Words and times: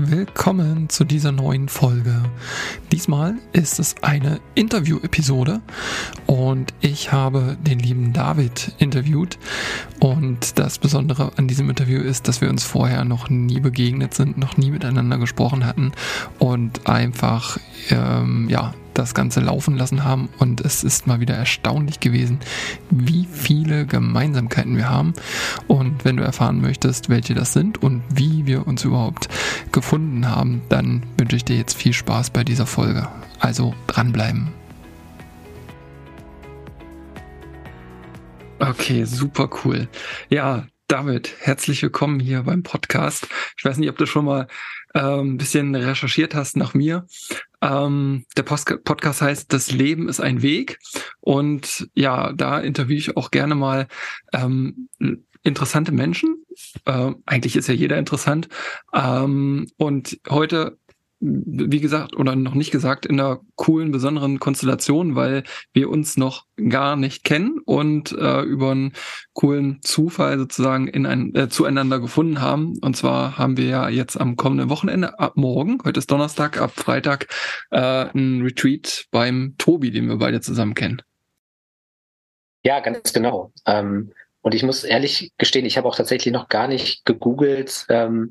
Willkommen 0.00 0.88
zu 0.88 1.02
dieser 1.02 1.32
neuen 1.32 1.68
Folge. 1.68 2.22
Diesmal 2.92 3.34
ist 3.52 3.80
es 3.80 3.96
eine 4.00 4.38
Interview-Episode 4.54 5.60
und 6.26 6.72
ich 6.80 7.10
habe 7.10 7.58
den 7.60 7.80
lieben 7.80 8.12
David 8.12 8.76
interviewt. 8.78 9.40
Und 9.98 10.56
das 10.60 10.78
Besondere 10.78 11.32
an 11.36 11.48
diesem 11.48 11.68
Interview 11.68 12.00
ist, 12.00 12.28
dass 12.28 12.40
wir 12.40 12.48
uns 12.48 12.62
vorher 12.62 13.04
noch 13.04 13.28
nie 13.28 13.58
begegnet 13.58 14.14
sind, 14.14 14.38
noch 14.38 14.56
nie 14.56 14.70
miteinander 14.70 15.18
gesprochen 15.18 15.66
hatten 15.66 15.90
und 16.38 16.88
einfach, 16.88 17.58
ähm, 17.90 18.48
ja, 18.48 18.74
das 18.98 19.14
Ganze 19.14 19.40
laufen 19.40 19.76
lassen 19.76 20.04
haben 20.04 20.28
und 20.38 20.60
es 20.60 20.82
ist 20.82 21.06
mal 21.06 21.20
wieder 21.20 21.34
erstaunlich 21.34 22.00
gewesen, 22.00 22.40
wie 22.90 23.26
viele 23.30 23.86
Gemeinsamkeiten 23.86 24.76
wir 24.76 24.90
haben. 24.90 25.12
Und 25.68 26.04
wenn 26.04 26.16
du 26.16 26.24
erfahren 26.24 26.60
möchtest, 26.60 27.08
welche 27.08 27.34
das 27.34 27.52
sind 27.52 27.82
und 27.82 28.02
wie 28.12 28.46
wir 28.46 28.66
uns 28.66 28.84
überhaupt 28.84 29.28
gefunden 29.70 30.28
haben, 30.28 30.62
dann 30.68 31.04
wünsche 31.16 31.36
ich 31.36 31.44
dir 31.44 31.56
jetzt 31.56 31.76
viel 31.76 31.92
Spaß 31.92 32.30
bei 32.30 32.42
dieser 32.42 32.66
Folge. 32.66 33.08
Also 33.38 33.74
dranbleiben. 33.86 34.48
Okay, 38.58 39.04
super 39.04 39.48
cool. 39.64 39.88
Ja, 40.28 40.66
David, 40.88 41.34
herzlich 41.40 41.82
willkommen 41.82 42.18
hier 42.18 42.42
beim 42.42 42.64
Podcast. 42.64 43.28
Ich 43.56 43.64
weiß 43.64 43.76
nicht, 43.76 43.90
ob 43.90 43.98
du 43.98 44.06
schon 44.06 44.24
mal 44.24 44.48
äh, 44.94 45.00
ein 45.00 45.36
bisschen 45.36 45.74
recherchiert 45.74 46.34
hast 46.34 46.56
nach 46.56 46.74
mir. 46.74 47.06
Ähm, 47.60 48.24
der 48.36 48.42
Post 48.42 48.84
Podcast 48.84 49.22
heißt 49.22 49.52
Das 49.52 49.70
Leben 49.70 50.08
ist 50.08 50.20
ein 50.20 50.42
Weg. 50.42 50.78
Und 51.20 51.88
ja, 51.94 52.32
da 52.32 52.58
interviewe 52.58 52.98
ich 52.98 53.16
auch 53.16 53.30
gerne 53.30 53.54
mal 53.54 53.88
ähm, 54.32 54.88
interessante 55.42 55.92
Menschen. 55.92 56.44
Äh, 56.84 57.12
eigentlich 57.26 57.56
ist 57.56 57.68
ja 57.68 57.74
jeder 57.74 57.98
interessant. 57.98 58.48
Ähm, 58.92 59.66
und 59.76 60.20
heute 60.28 60.78
wie 61.20 61.80
gesagt, 61.80 62.16
oder 62.16 62.36
noch 62.36 62.54
nicht 62.54 62.70
gesagt, 62.70 63.04
in 63.04 63.18
einer 63.18 63.40
coolen, 63.56 63.90
besonderen 63.90 64.38
Konstellation, 64.38 65.16
weil 65.16 65.42
wir 65.72 65.90
uns 65.90 66.16
noch 66.16 66.46
gar 66.68 66.96
nicht 66.96 67.24
kennen 67.24 67.58
und 67.64 68.12
äh, 68.12 68.42
über 68.42 68.70
einen 68.70 68.92
coolen 69.32 69.80
Zufall 69.82 70.38
sozusagen 70.38 70.86
in 70.86 71.06
ein, 71.06 71.34
äh, 71.34 71.48
zueinander 71.48 71.98
gefunden 71.98 72.40
haben. 72.40 72.78
Und 72.80 72.96
zwar 72.96 73.36
haben 73.36 73.56
wir 73.56 73.66
ja 73.66 73.88
jetzt 73.88 74.16
am 74.16 74.36
kommenden 74.36 74.70
Wochenende, 74.70 75.18
ab 75.18 75.36
morgen, 75.36 75.78
heute 75.84 75.98
ist 75.98 76.10
Donnerstag, 76.10 76.60
ab 76.60 76.72
Freitag, 76.74 77.26
äh, 77.70 78.06
ein 78.14 78.42
Retreat 78.42 79.06
beim 79.10 79.54
Tobi, 79.58 79.90
den 79.90 80.08
wir 80.08 80.18
beide 80.18 80.40
zusammen 80.40 80.74
kennen. 80.74 81.02
Ja, 82.62 82.80
ganz 82.80 83.12
genau. 83.12 83.52
Ähm, 83.66 84.12
und 84.48 84.54
ich 84.54 84.62
muss 84.62 84.82
ehrlich 84.82 85.30
gestehen, 85.36 85.66
ich 85.66 85.76
habe 85.76 85.86
auch 85.86 85.94
tatsächlich 85.94 86.32
noch 86.32 86.48
gar 86.48 86.68
nicht 86.68 87.04
gegoogelt 87.04 87.84
ähm, 87.90 88.30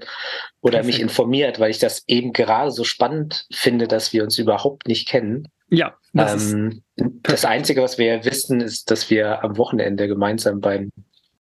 oder 0.61 0.81
mich 0.81 0.99
informiert, 0.99 1.59
weil 1.59 1.69
ich 1.69 1.77
das 1.77 2.05
eben 2.07 2.33
gerade 2.33 2.71
so 2.71 2.83
spannend 2.83 3.45
finde, 3.53 3.87
dass 3.87 4.13
wir 4.13 4.23
uns 4.23 4.39
überhaupt 4.39 4.87
nicht 4.87 5.07
kennen. 5.07 5.47
Ja. 5.69 5.95
Das, 6.13 6.53
ähm, 6.53 6.81
das 6.95 7.45
Einzige, 7.45 7.83
was 7.83 7.99
wir 7.99 8.25
wissen, 8.25 8.61
ist, 8.61 8.89
dass 8.89 9.11
wir 9.11 9.43
am 9.43 9.59
Wochenende 9.59 10.07
gemeinsam 10.07 10.59
beim 10.59 10.91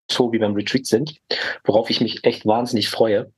Tobi 0.09 0.39
beim 0.39 0.55
Retreat 0.55 0.87
sind, 0.87 1.21
worauf 1.65 1.91
ich 1.91 2.01
mich 2.01 2.25
echt 2.25 2.47
wahnsinnig 2.47 2.89
freue. 2.89 3.31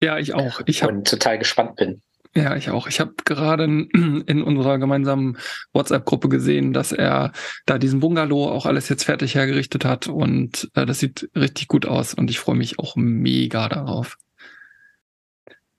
Ja, 0.00 0.16
ich 0.16 0.32
auch. 0.32 0.60
Ich 0.66 0.84
hab, 0.84 0.90
und 0.90 1.08
total 1.08 1.40
gespannt 1.40 1.74
bin. 1.74 2.02
Ja, 2.38 2.54
ich 2.54 2.70
auch. 2.70 2.86
Ich 2.86 3.00
habe 3.00 3.14
gerade 3.24 3.64
in 3.64 4.42
unserer 4.44 4.78
gemeinsamen 4.78 5.38
WhatsApp-Gruppe 5.72 6.28
gesehen, 6.28 6.72
dass 6.72 6.92
er 6.92 7.32
da 7.66 7.78
diesen 7.78 7.98
Bungalow 7.98 8.48
auch 8.48 8.64
alles 8.64 8.88
jetzt 8.88 9.02
fertig 9.02 9.34
hergerichtet 9.34 9.84
hat 9.84 10.06
und 10.06 10.70
äh, 10.74 10.86
das 10.86 11.00
sieht 11.00 11.28
richtig 11.34 11.66
gut 11.66 11.84
aus 11.84 12.14
und 12.14 12.30
ich 12.30 12.38
freue 12.38 12.54
mich 12.54 12.78
auch 12.78 12.94
mega 12.94 13.68
darauf. 13.68 14.18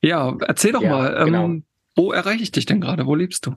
Ja, 0.02 0.36
erzähl 0.42 0.74
doch 0.74 0.82
ja, 0.82 0.90
mal, 0.90 1.18
ähm, 1.18 1.26
genau. 1.26 1.62
wo 1.96 2.12
erreiche 2.12 2.44
ich 2.44 2.52
dich 2.52 2.66
denn 2.66 2.82
gerade? 2.82 3.06
Wo 3.06 3.16
lebst 3.16 3.46
du? 3.46 3.56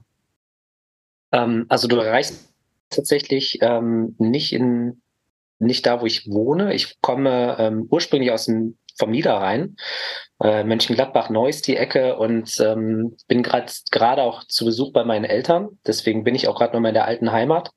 Ähm, 1.33 1.65
also 1.67 1.89
du 1.89 1.97
erreichst 1.97 2.53
tatsächlich 2.89 3.59
ähm, 3.61 4.15
nicht 4.17 4.53
in 4.53 5.01
nicht 5.59 5.85
da, 5.85 5.99
wo 5.99 6.05
ich 6.05 6.29
wohne. 6.29 6.73
Ich 6.73 7.01
komme 7.01 7.57
ähm, 7.59 7.85
ursprünglich 7.89 8.31
aus 8.31 8.45
dem 8.45 8.77
vom 8.95 9.11
Niederrhein, 9.11 9.75
äh, 10.41 10.63
Mönchengladbach 10.63 11.29
Neuss 11.29 11.61
die 11.61 11.77
Ecke 11.77 12.17
und 12.17 12.59
ähm, 12.59 13.17
bin 13.27 13.43
gerade 13.43 13.71
gerade 13.91 14.23
auch 14.23 14.43
zu 14.45 14.65
Besuch 14.65 14.93
bei 14.93 15.03
meinen 15.03 15.25
Eltern. 15.25 15.79
Deswegen 15.85 16.23
bin 16.23 16.35
ich 16.35 16.47
auch 16.47 16.57
gerade 16.57 16.73
noch 16.73 16.81
mal 16.81 16.89
in 16.89 16.93
der 16.93 17.05
alten 17.05 17.31
Heimat 17.31 17.71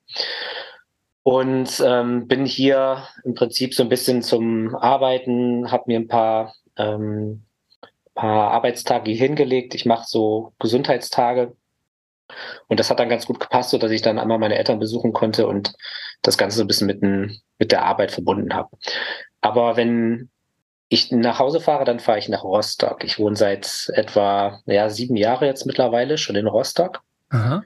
und 1.22 1.82
ähm, 1.84 2.28
bin 2.28 2.46
hier 2.46 3.08
im 3.24 3.34
Prinzip 3.34 3.74
so 3.74 3.82
ein 3.82 3.88
bisschen 3.88 4.22
zum 4.22 4.74
Arbeiten, 4.76 5.70
habe 5.70 5.84
mir 5.86 5.98
ein 5.98 6.08
paar 6.08 6.54
ähm, 6.76 7.46
paar 8.14 8.50
Arbeitstage 8.50 9.12
hier 9.12 9.26
hingelegt. 9.26 9.74
Ich 9.76 9.86
mache 9.86 10.04
so 10.06 10.54
Gesundheitstage 10.58 11.54
und 12.66 12.80
das 12.80 12.90
hat 12.90 12.98
dann 12.98 13.08
ganz 13.08 13.26
gut 13.26 13.38
gepasst, 13.38 13.70
so 13.70 13.78
dass 13.78 13.92
ich 13.92 14.02
dann 14.02 14.18
einmal 14.18 14.38
meine 14.38 14.56
Eltern 14.56 14.80
besuchen 14.80 15.12
konnte 15.12 15.46
und 15.46 15.74
das 16.22 16.36
Ganze 16.36 16.56
so 16.56 16.64
ein 16.64 16.66
bisschen 16.66 16.88
mit, 16.88 17.02
mit 17.02 17.72
der 17.72 17.84
Arbeit 17.84 18.10
verbunden 18.10 18.54
habe. 18.54 18.70
Aber 19.40 19.76
wenn 19.76 20.30
ich 20.88 21.10
nach 21.10 21.38
Hause 21.38 21.60
fahre, 21.60 21.84
dann 21.84 22.00
fahre 22.00 22.18
ich 22.18 22.28
nach 22.28 22.44
Rostock. 22.44 23.02
Ich 23.04 23.18
wohne 23.18 23.36
seit 23.36 23.90
etwa 23.94 24.60
ja, 24.66 24.88
sieben 24.88 25.16
Jahre 25.16 25.46
jetzt 25.46 25.66
mittlerweile 25.66 26.18
schon 26.18 26.36
in 26.36 26.46
Rostock. 26.46 27.02
Aha. 27.30 27.64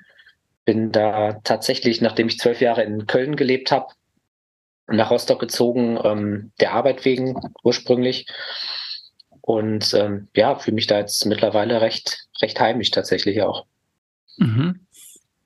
Bin 0.64 0.92
da 0.92 1.40
tatsächlich, 1.44 2.00
nachdem 2.00 2.28
ich 2.28 2.38
zwölf 2.38 2.60
Jahre 2.60 2.82
in 2.82 3.06
Köln 3.06 3.36
gelebt 3.36 3.70
habe, 3.72 3.88
nach 4.86 5.10
Rostock 5.10 5.38
gezogen, 5.38 5.98
ähm, 6.02 6.52
der 6.60 6.72
Arbeit 6.72 7.04
wegen 7.04 7.34
ursprünglich. 7.62 8.26
Und 9.42 9.94
ähm, 9.94 10.28
ja, 10.34 10.56
fühle 10.56 10.74
mich 10.74 10.86
da 10.86 10.98
jetzt 10.98 11.24
mittlerweile 11.26 11.80
recht, 11.80 12.26
recht 12.40 12.58
heimisch 12.60 12.90
tatsächlich 12.90 13.42
auch. 13.42 13.66
Mhm. 14.36 14.86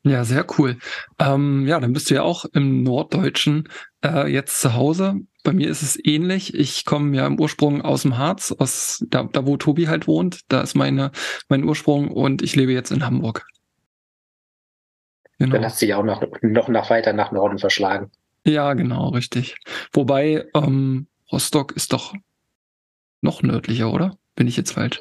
Ja, 0.05 0.25
sehr 0.25 0.47
cool. 0.59 0.79
Ähm, 1.19 1.67
ja, 1.67 1.81
dann 1.81 1.93
bist 1.95 2.11
du 2.11 2.15
ja 2.15 2.23
auch 2.23 2.45
im 2.45 2.83
Norddeutschen 2.83 3.69
äh, 4.05 4.31
jetzt 4.31 4.61
zu 4.61 4.75
Hause. 4.75 5.21
Bei 5.45 5.53
mir 5.53 5.69
ist 5.69 5.83
es 5.83 6.03
ähnlich. 6.03 6.55
Ich 6.55 6.85
komme 6.87 7.15
ja 7.17 7.27
im 7.27 7.39
Ursprung 7.39 7.83
aus 7.83 8.03
dem 8.03 8.17
Harz, 8.17 8.51
aus 8.51 9.05
da, 9.09 9.25
da 9.25 9.47
wo 9.47 9.57
Tobi 9.59 9.87
halt 9.87 10.09
wohnt. 10.09 10.41
Da 10.49 10.63
ist 10.63 10.75
meine, 10.75 11.13
mein 11.49 11.63
Ursprung 11.65 12.11
und 12.11 12.43
ich 12.43 12.57
lebe 12.57 12.73
jetzt 12.73 12.91
in 12.91 13.05
Hamburg. 13.05 13.47
Genau. 15.39 15.53
Dann 15.53 15.65
hast 15.65 15.81
du 15.83 15.87
dich 15.87 15.95
auch 15.95 16.03
noch, 16.03 16.25
noch 16.41 16.69
nach 16.69 16.89
weiter 16.89 17.13
nach 17.13 17.31
Norden 17.31 17.59
verschlagen. 17.59 18.11
Ja, 18.47 18.73
genau, 18.73 19.11
richtig. 19.11 19.57
Wobei 19.93 20.47
ähm, 20.55 21.09
Rostock 21.31 21.73
ist 21.73 21.93
doch 21.93 22.15
noch 23.21 23.43
nördlicher, 23.43 23.93
oder? 23.93 24.17
Bin 24.37 24.49
ich 24.49 24.57
jetzt 24.57 24.73
falsch? 24.73 25.01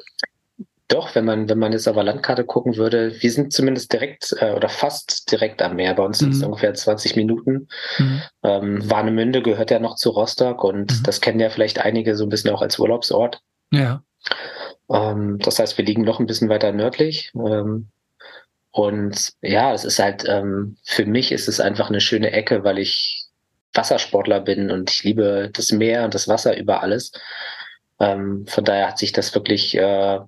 Doch, 0.88 1.14
wenn 1.14 1.24
man, 1.24 1.48
wenn 1.48 1.58
man 1.58 1.72
jetzt 1.72 1.88
auf 1.88 1.94
der 1.94 2.04
Landkarte 2.04 2.44
gucken 2.44 2.76
würde, 2.76 3.14
wir 3.20 3.32
sind 3.32 3.52
zumindest 3.52 3.92
direkt 3.92 4.34
äh, 4.40 4.52
oder 4.52 4.68
fast 4.68 5.30
direkt 5.32 5.62
am 5.62 5.76
Meer. 5.76 5.94
Bei 5.94 6.02
uns 6.02 6.18
sind 6.18 6.32
es 6.32 6.40
mhm. 6.40 6.46
ungefähr 6.46 6.74
20 6.74 7.16
Minuten. 7.16 7.68
Mhm. 7.98 8.22
Ähm, 8.42 8.90
Warnemünde 8.90 9.40
gehört 9.42 9.70
ja 9.70 9.78
noch 9.78 9.96
zu 9.96 10.10
Rostock 10.10 10.62
und 10.62 10.92
mhm. 10.92 11.02
das 11.04 11.22
kennen 11.22 11.40
ja 11.40 11.48
vielleicht 11.48 11.78
einige 11.78 12.16
so 12.16 12.24
ein 12.24 12.28
bisschen 12.28 12.50
auch 12.50 12.60
als 12.60 12.78
Urlaubsort. 12.78 13.40
Ja. 13.72 14.02
Ähm, 14.90 15.38
das 15.38 15.58
heißt, 15.58 15.78
wir 15.78 15.84
liegen 15.86 16.02
noch 16.02 16.20
ein 16.20 16.26
bisschen 16.26 16.50
weiter 16.50 16.72
nördlich. 16.72 17.32
Ähm, 17.34 17.88
und 18.70 19.32
ja, 19.40 19.72
es 19.72 19.84
ist 19.84 19.98
halt, 19.98 20.24
ähm, 20.28 20.76
für 20.84 21.06
mich 21.06 21.32
ist 21.32 21.48
es 21.48 21.60
einfach 21.60 21.88
eine 21.88 22.00
schöne 22.00 22.32
Ecke, 22.32 22.64
weil 22.64 22.78
ich 22.78 23.24
Wassersportler 23.72 24.40
bin 24.40 24.70
und 24.70 24.90
ich 24.90 25.02
liebe 25.04 25.50
das 25.52 25.72
Meer 25.72 26.04
und 26.04 26.14
das 26.14 26.28
Wasser 26.28 26.56
über 26.56 26.82
alles. 26.82 27.12
Ähm, 28.00 28.46
von 28.46 28.64
daher 28.64 28.88
hat 28.88 28.98
sich 28.98 29.12
das 29.12 29.34
wirklich 29.34 29.76
äh, 29.76 30.18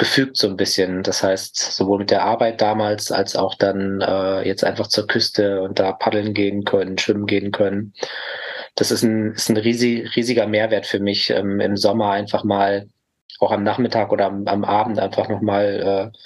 gefügt 0.00 0.38
so 0.38 0.48
ein 0.48 0.56
bisschen. 0.56 1.02
Das 1.02 1.22
heißt, 1.22 1.56
sowohl 1.56 1.98
mit 1.98 2.10
der 2.10 2.24
Arbeit 2.24 2.62
damals 2.62 3.12
als 3.12 3.36
auch 3.36 3.54
dann 3.54 4.00
äh, 4.00 4.48
jetzt 4.48 4.64
einfach 4.64 4.86
zur 4.86 5.06
Küste 5.06 5.60
und 5.60 5.78
da 5.78 5.92
paddeln 5.92 6.32
gehen 6.32 6.64
können, 6.64 6.96
schwimmen 6.96 7.26
gehen 7.26 7.52
können. 7.52 7.92
Das 8.76 8.90
ist 8.90 9.02
ein, 9.02 9.32
ist 9.32 9.50
ein 9.50 9.58
riesig, 9.58 10.16
riesiger 10.16 10.46
Mehrwert 10.46 10.86
für 10.86 11.00
mich, 11.00 11.28
ähm, 11.28 11.60
im 11.60 11.76
Sommer 11.76 12.12
einfach 12.12 12.44
mal 12.44 12.88
auch 13.40 13.52
am 13.52 13.62
Nachmittag 13.62 14.10
oder 14.10 14.24
am, 14.24 14.46
am 14.46 14.64
Abend 14.64 14.98
einfach 14.98 15.28
nochmal 15.28 16.10
äh, 16.14 16.18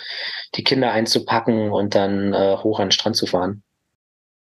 die 0.54 0.62
Kinder 0.62 0.92
einzupacken 0.92 1.72
und 1.72 1.96
dann 1.96 2.32
äh, 2.32 2.56
hoch 2.58 2.78
an 2.78 2.86
den 2.86 2.92
Strand 2.92 3.16
zu 3.16 3.26
fahren. 3.26 3.64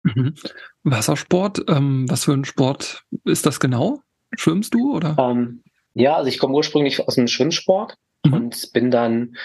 Mhm. 0.02 0.34
Wassersport, 0.82 1.62
ähm, 1.68 2.10
was 2.10 2.24
für 2.24 2.32
ein 2.32 2.44
Sport 2.44 3.04
ist 3.24 3.46
das 3.46 3.60
genau? 3.60 4.00
Schwimmst 4.36 4.74
du 4.74 4.96
oder? 4.96 5.14
Ähm, 5.16 5.62
ja, 5.94 6.16
also 6.16 6.28
ich 6.28 6.40
komme 6.40 6.54
ursprünglich 6.54 7.06
aus 7.06 7.14
dem 7.14 7.28
Schwimmsport 7.28 7.96
mhm. 8.24 8.32
und 8.32 8.72
bin 8.72 8.90
dann, 8.90 9.36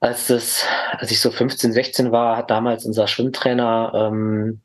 als 0.00 0.28
das, 0.28 0.64
als 0.92 1.10
ich 1.10 1.20
so 1.20 1.30
15, 1.30 1.72
16 1.72 2.12
war, 2.12 2.36
hat 2.36 2.50
damals 2.50 2.84
unser 2.84 3.06
Schwimmtrainer 3.06 3.92
ähm, 3.94 4.60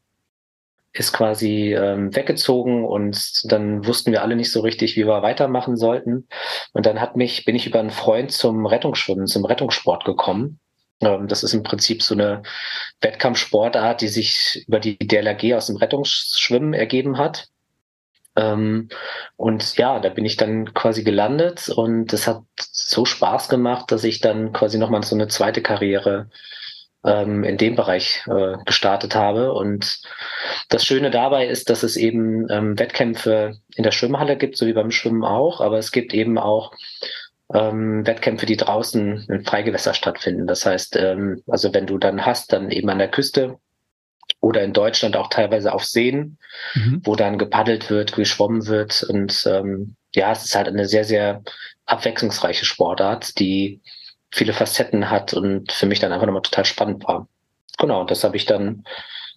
ist 0.93 1.11
quasi 1.11 1.73
ähm, 1.73 2.15
weggezogen 2.15 2.85
und 2.85 3.51
dann 3.51 3.85
wussten 3.85 4.11
wir 4.11 4.21
alle 4.21 4.35
nicht 4.35 4.51
so 4.51 4.61
richtig, 4.61 4.95
wie 4.95 5.07
wir 5.07 5.23
weitermachen 5.23 5.75
sollten. 5.75 6.27
Und 6.71 6.85
dann 6.85 7.01
hat 7.01 7.17
mich, 7.17 7.45
bin 7.45 7.55
ich 7.55 7.65
über 7.65 7.79
einen 7.79 7.89
Freund 7.89 8.31
zum 8.31 8.67
Rettungsschwimmen, 8.67 9.25
zum 9.25 9.43
Rettungssport 9.43 10.05
gekommen. 10.05 10.59
Ähm, 11.01 11.27
das 11.27 11.43
ist 11.43 11.53
im 11.53 11.63
Prinzip 11.63 12.03
so 12.03 12.13
eine 12.13 12.43
Wettkampfsportart, 13.01 14.01
die 14.01 14.07
sich 14.07 14.65
über 14.67 14.79
die 14.79 14.99
DLRG 14.99 15.55
aus 15.55 15.65
dem 15.65 15.77
Rettungsschwimmen 15.77 16.75
ergeben 16.75 17.17
hat. 17.17 17.47
Ähm, 18.35 18.89
und 19.35 19.77
ja, 19.77 19.99
da 19.99 20.09
bin 20.09 20.25
ich 20.25 20.37
dann 20.37 20.73
quasi 20.73 21.03
gelandet 21.03 21.69
und 21.69 22.13
das 22.13 22.27
hat 22.27 22.41
so 22.57 23.05
Spaß 23.05 23.49
gemacht, 23.49 23.91
dass 23.91 24.03
ich 24.03 24.21
dann 24.21 24.53
quasi 24.53 24.77
nochmal 24.77 25.03
so 25.03 25.15
eine 25.15 25.27
zweite 25.27 25.61
Karriere 25.61 26.29
ähm, 27.03 27.43
in 27.43 27.57
dem 27.57 27.75
Bereich 27.75 28.23
äh, 28.27 28.55
gestartet 28.65 29.15
habe. 29.15 29.53
Und 29.53 30.01
das 30.69 30.85
Schöne 30.85 31.11
dabei 31.11 31.47
ist, 31.47 31.69
dass 31.69 31.83
es 31.83 31.95
eben 31.95 32.49
ähm, 32.49 32.79
Wettkämpfe 32.79 33.57
in 33.75 33.83
der 33.83 33.91
Schwimmhalle 33.91 34.37
gibt, 34.37 34.57
so 34.57 34.65
wie 34.65 34.73
beim 34.73 34.91
Schwimmen 34.91 35.23
auch, 35.23 35.61
aber 35.61 35.77
es 35.77 35.91
gibt 35.91 36.13
eben 36.13 36.37
auch 36.37 36.71
ähm, 37.53 38.05
Wettkämpfe, 38.07 38.45
die 38.45 38.57
draußen 38.57 39.25
in 39.29 39.43
Freigewässer 39.43 39.93
stattfinden. 39.93 40.47
Das 40.47 40.65
heißt, 40.65 40.95
ähm, 40.95 41.43
also 41.47 41.73
wenn 41.73 41.85
du 41.85 41.97
dann 41.97 42.25
hast, 42.25 42.53
dann 42.53 42.71
eben 42.71 42.89
an 42.89 42.99
der 42.99 43.11
Küste 43.11 43.57
oder 44.39 44.61
in 44.63 44.73
Deutschland 44.73 45.15
auch 45.15 45.29
teilweise 45.29 45.73
auf 45.73 45.85
Seen, 45.85 46.37
mhm. 46.75 47.01
wo 47.03 47.15
dann 47.15 47.37
gepaddelt 47.37 47.89
wird, 47.89 48.13
geschwommen 48.13 48.67
wird. 48.67 49.03
Und 49.03 49.47
ähm, 49.49 49.95
ja, 50.13 50.31
es 50.31 50.45
ist 50.45 50.55
halt 50.55 50.67
eine 50.67 50.85
sehr, 50.85 51.05
sehr 51.05 51.41
abwechslungsreiche 51.85 52.65
Sportart, 52.65 53.39
die 53.39 53.81
viele 54.31 54.53
Facetten 54.53 55.09
hat 55.09 55.33
und 55.33 55.71
für 55.71 55.85
mich 55.85 55.99
dann 55.99 56.11
einfach 56.11 56.25
nochmal 56.25 56.41
total 56.41 56.65
spannend 56.65 57.07
war. 57.07 57.27
Genau, 57.77 58.03
das 58.03 58.23
habe 58.23 58.37
ich 58.37 58.45
dann 58.45 58.83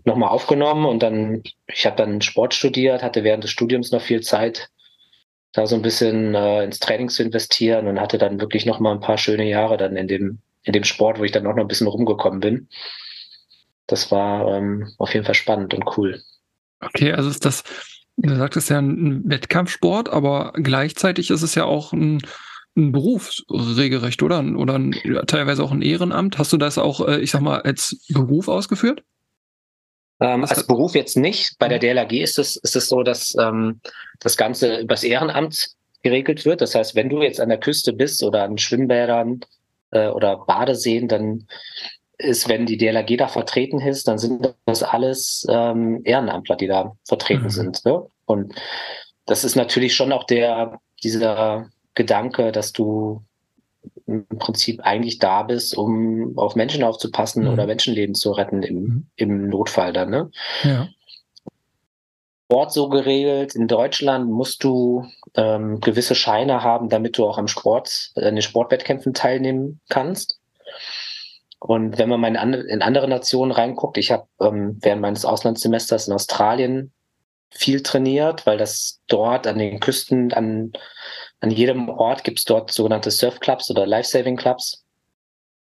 nochmal 0.05 0.31
aufgenommen 0.31 0.87
und 0.87 1.03
dann, 1.03 1.43
ich 1.67 1.87
habe 1.87 1.97
dann 1.97 2.21
Sport 2.21 2.55
studiert, 2.55 3.03
hatte 3.03 3.25
während 3.25 3.45
des 3.45 3.51
Studiums 3.51 3.93
noch 3.93 4.03
viel 4.03 4.23
Zeit, 4.23 4.71
da 5.53 5.67
so 5.67 5.75
ein 5.75 5.83
bisschen 5.83 6.35
äh, 6.35 6.65
ins 6.65 6.81
Training 6.81 7.09
zu 7.09 7.23
investieren 7.23 7.87
und 7.89 8.01
hatte 8.01 8.19
dann 8.19 8.41
wirklich 8.41 8.67
nochmal 8.67 8.95
ein 8.95 9.01
paar 9.01 9.19
schöne 9.19 9.49
Jahre 9.49 9.77
dann 9.77 9.97
in 9.97 10.07
dem, 10.07 10.39
in 10.65 10.73
dem 10.73 10.85
Sport, 10.85 11.19
wo 11.19 11.25
ich 11.25 11.33
dann 11.33 11.47
auch 11.47 11.55
noch 11.55 11.65
ein 11.65 11.69
bisschen 11.69 11.87
rumgekommen 11.87 12.41
bin. 12.41 12.69
Das 13.87 14.11
war 14.11 14.57
ähm, 14.57 14.93
auf 14.99 15.15
jeden 15.15 15.25
Fall 15.25 15.35
spannend 15.35 15.75
und 15.75 15.85
cool. 15.97 16.21
Okay, 16.81 17.13
also 17.13 17.31
ist 17.31 17.45
das, 17.45 17.65
du 18.17 18.35
sagtest 18.35 18.71
ja 18.71 18.79
ein 18.79 19.23
Wettkampfsport, 19.29 20.09
aber 20.09 20.53
gleichzeitig 20.55 21.31
ist 21.31 21.43
es 21.43 21.55
ja 21.55 21.65
auch 21.65 21.93
ein 21.93 22.21
ein 22.77 22.93
Beruf 22.93 23.31
regelrecht, 23.51 24.23
oder? 24.23 24.45
Oder 24.57 24.75
ein, 24.75 24.95
teilweise 25.27 25.65
auch 25.65 25.73
ein 25.73 25.83
Ehrenamt. 25.83 26.39
Hast 26.39 26.53
du 26.53 26.59
das 26.59 26.79
auch, 26.79 27.07
äh, 27.07 27.21
ich 27.21 27.31
sag 27.31 27.41
mal, 27.41 27.63
als 27.63 28.05
Beruf 28.09 28.49
ausgeführt? 28.49 29.03
Ähm, 30.21 30.45
als 30.45 30.67
Beruf 30.67 30.95
jetzt 30.95 31.17
nicht. 31.17 31.59
Bei 31.59 31.69
der 31.69 31.79
mhm. 31.79 31.97
DLAG 31.97 32.13
ist 32.13 32.39
es, 32.39 32.57
ist 32.57 32.77
es 32.77 32.89
so, 32.89 33.03
dass 33.03 33.35
ähm, 33.39 33.81
das 34.21 34.37
Ganze 34.37 34.81
übers 34.81 35.05
Ehrenamt 35.05 35.69
geregelt 36.03 36.45
wird. 36.45 36.61
Das 36.61 36.75
heißt, 36.75 36.95
wenn 36.95 37.09
du 37.09 37.23
jetzt 37.23 37.41
an 37.41 37.49
der 37.49 37.59
Küste 37.59 37.93
bist 37.93 38.23
oder 38.23 38.45
an 38.45 38.59
Schwimmbädern 38.59 39.41
äh, 39.91 40.09
oder 40.09 40.45
Badeseen, 40.47 41.09
dann 41.09 41.47
ist, 42.19 42.49
wenn 42.49 42.67
die 42.67 42.79
DLAG 42.79 43.17
da 43.19 43.29
vertreten 43.29 43.81
ist, 43.81 44.09
dann 44.09 44.19
sind 44.19 44.55
das 44.65 44.83
alles 44.83 45.47
ähm, 45.51 46.01
Ehrenamtler, 46.05 46.57
die 46.57 46.67
da 46.67 46.97
vertreten 47.05 47.45
mhm. 47.45 47.51
sind. 47.51 47.85
Ne? 47.85 48.07
Und 48.25 48.55
das 49.27 49.45
ist 49.45 49.57
natürlich 49.57 49.95
schon 49.95 50.13
auch 50.13 50.25
der, 50.25 50.81
dieser 51.03 51.69
Gedanke, 51.95 52.53
dass 52.53 52.73
du 52.73 53.23
im 54.07 54.27
Prinzip 54.39 54.81
eigentlich 54.83 55.19
da 55.19 55.43
bist, 55.43 55.77
um 55.77 56.37
auf 56.39 56.55
Menschen 56.55 56.85
aufzupassen 56.85 57.45
mhm. 57.45 57.51
oder 57.51 57.67
Menschenleben 57.67 58.15
zu 58.15 58.33
retten 58.33 58.63
im, 58.63 58.77
mhm. 58.77 59.07
im 59.17 59.49
Notfall 59.49 59.93
dann. 59.93 60.11
Ne? 60.11 60.31
Ja. 60.63 60.89
Sport 62.47 62.73
so 62.73 62.89
geregelt. 62.89 63.57
In 63.57 63.67
Deutschland 63.67 64.31
musst 64.31 64.63
du 64.63 65.05
ähm, 65.35 65.81
gewisse 65.81 66.15
Scheine 66.15 66.63
haben, 66.63 66.89
damit 66.89 67.19
du 67.19 67.27
auch 67.27 67.39
am 67.39 67.49
Sport, 67.49 68.13
an 68.15 68.37
den 68.37 68.43
Sportwettkämpfen 68.43 69.15
teilnehmen 69.15 69.81
kannst. 69.89 70.39
Und 71.59 71.99
wenn 71.99 72.09
man 72.09 72.21
mal 72.21 72.35
in, 72.69 72.83
andere 72.83 73.09
Nationen 73.09 73.53
reinguckt, 73.53 73.99
ich 73.99 74.13
habe 74.13 74.27
ähm, 74.41 74.79
während 74.81 75.03
meines 75.03 75.25
Auslandssemesters 75.25 76.09
in 76.09 76.15
Australien 76.15 76.93
viel 77.51 77.83
trainiert, 77.83 78.45
weil 78.47 78.59
das 78.59 79.01
dort 79.09 79.47
an 79.47 79.59
den 79.59 79.81
Küsten, 79.81 80.33
an 80.33 80.73
an 81.41 81.51
jedem 81.51 81.89
Ort 81.89 82.25
gibt 82.25 82.39
es 82.39 82.45
dort 82.45 82.73
sogenannte 82.73 83.11
Surfclubs 83.11 83.71
oder 83.71 83.87
Lifesaving-Clubs, 83.87 84.85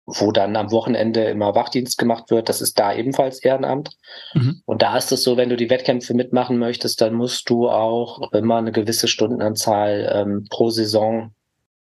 wo 0.04 0.32
dann 0.32 0.56
am 0.56 0.70
Wochenende 0.70 1.24
immer 1.24 1.54
Wachdienst 1.54 1.96
gemacht 1.96 2.30
wird. 2.30 2.48
Das 2.48 2.60
ist 2.60 2.78
da 2.78 2.94
ebenfalls 2.94 3.40
Ehrenamt. 3.40 3.96
Mhm. 4.34 4.62
Und 4.66 4.82
da 4.82 4.96
ist 4.96 5.12
es 5.12 5.22
so, 5.22 5.36
wenn 5.36 5.48
du 5.48 5.56
die 5.56 5.70
Wettkämpfe 5.70 6.14
mitmachen 6.14 6.58
möchtest, 6.58 7.00
dann 7.00 7.14
musst 7.14 7.48
du 7.48 7.70
auch 7.70 8.32
immer 8.32 8.56
eine 8.56 8.72
gewisse 8.72 9.08
Stundenanzahl 9.08 10.10
ähm, 10.14 10.46
pro 10.50 10.70
Saison 10.70 11.32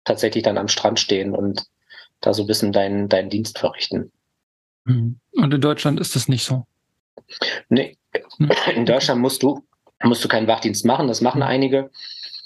tatsächlich 0.04 0.42
dann 0.42 0.58
am 0.58 0.68
Strand 0.68 0.98
stehen 0.98 1.34
und 1.34 1.64
da 2.22 2.32
so 2.32 2.44
ein 2.44 2.46
bisschen 2.46 2.72
deinen, 2.72 3.08
deinen 3.08 3.28
Dienst 3.28 3.58
verrichten. 3.58 4.10
Mhm. 4.84 5.20
Und 5.32 5.54
in 5.54 5.60
Deutschland 5.60 6.00
ist 6.00 6.16
das 6.16 6.28
nicht 6.28 6.44
so? 6.44 6.66
Nee, 7.68 7.98
mhm. 8.38 8.50
in 8.74 8.86
Deutschland 8.86 9.20
musst 9.20 9.42
du, 9.42 9.62
musst 10.02 10.24
du 10.24 10.28
keinen 10.28 10.46
Wachdienst 10.46 10.84
machen, 10.84 11.08
das 11.08 11.20
machen 11.20 11.42
einige. 11.42 11.90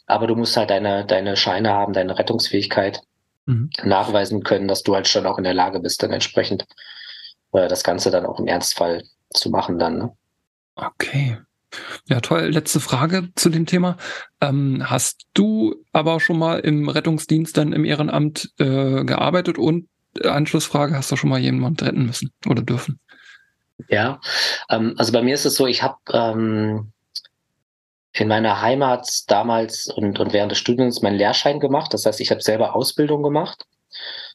Aber 0.07 0.27
du 0.27 0.37
musst 0.37 0.57
halt 0.57 0.71
deine, 0.71 1.05
deine 1.05 1.37
Scheine 1.37 1.71
haben, 1.71 1.93
deine 1.93 2.19
Rettungsfähigkeit 2.19 3.03
mhm. 3.47 3.71
nachweisen 3.85 4.43
können, 4.43 4.69
dass 4.69 4.83
du 4.83 4.95
halt 4.95 5.09
schon 5.09 5.27
auch 5.27 5.39
in 5.39 5.45
der 5.45 5.55
Lage 5.55 5.81
bist, 5.81 6.03
dann 6.03 6.13
entsprechend 6.13 6.67
äh, 7.53 7.69
das 7.69 7.83
Ganze 7.83 8.11
dann 8.11 8.27
auch 8.27 8.39
im 8.39 8.47
Ernstfall 8.47 9.03
zu 9.31 9.51
machen 9.51 9.79
dann. 9.79 9.99
Ne? 9.99 10.17
Okay. 10.77 11.39
Ja, 12.09 12.21
toll. 12.21 12.49
Letzte 12.49 12.81
Frage 12.81 13.29
zu 13.35 13.49
dem 13.49 13.67
Thema. 13.67 13.97
Ähm, 14.41 14.83
hast 14.85 15.27
du 15.35 15.75
aber 15.93 16.21
schon 16.21 16.39
mal 16.39 16.61
im 16.61 16.89
Rettungsdienst 16.89 17.57
dann 17.57 17.73
im 17.73 17.85
Ehrenamt 17.85 18.51
äh, 18.59 19.05
gearbeitet 19.05 19.59
und 19.59 19.89
äh, 20.21 20.29
Anschlussfrage, 20.29 20.97
hast 20.97 21.11
du 21.11 21.17
schon 21.17 21.31
mal 21.31 21.41
jemanden 21.41 21.85
retten 21.85 22.07
müssen 22.07 22.33
oder 22.47 22.63
dürfen? 22.63 23.01
Ja, 23.89 24.21
ähm, 24.71 24.95
also 24.97 25.13
bei 25.13 25.23
mir 25.23 25.35
ist 25.35 25.45
es 25.45 25.57
so, 25.57 25.67
ich 25.67 25.83
habe 25.83 25.99
ähm, 26.13 26.93
in 28.13 28.29
meiner 28.29 28.63
Heimat 28.63 29.09
damals 29.29 29.89
und, 29.89 30.19
und 30.19 30.33
während 30.33 30.53
des 30.53 30.59
Studiums 30.59 31.03
meinen 31.03 31.19
Lehrschein 31.19 31.61
gemacht. 31.61 31.93
Das 31.93 32.07
heißt, 32.07 32.21
ich 32.21 32.31
habe 32.31 32.41
selber 32.41 32.75
Ausbildung 32.75 33.23
gemacht, 33.23 33.65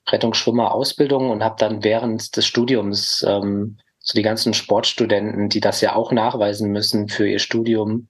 Rettungsschwimmer 0.09 0.73
Ausbildung 0.73 1.29
und 1.29 1.43
habe 1.43 1.55
dann 1.57 1.83
während 1.83 2.35
des 2.35 2.45
Studiums 2.45 3.25
ähm, 3.27 3.77
so 4.01 4.15
die 4.15 4.23
ganzen 4.23 4.53
Sportstudenten, 4.53 5.49
die 5.49 5.59
das 5.59 5.81
ja 5.81 5.95
auch 5.95 6.11
nachweisen 6.11 6.71
müssen 6.71 7.07
für 7.07 7.27
ihr 7.27 7.39
Studium, 7.39 8.07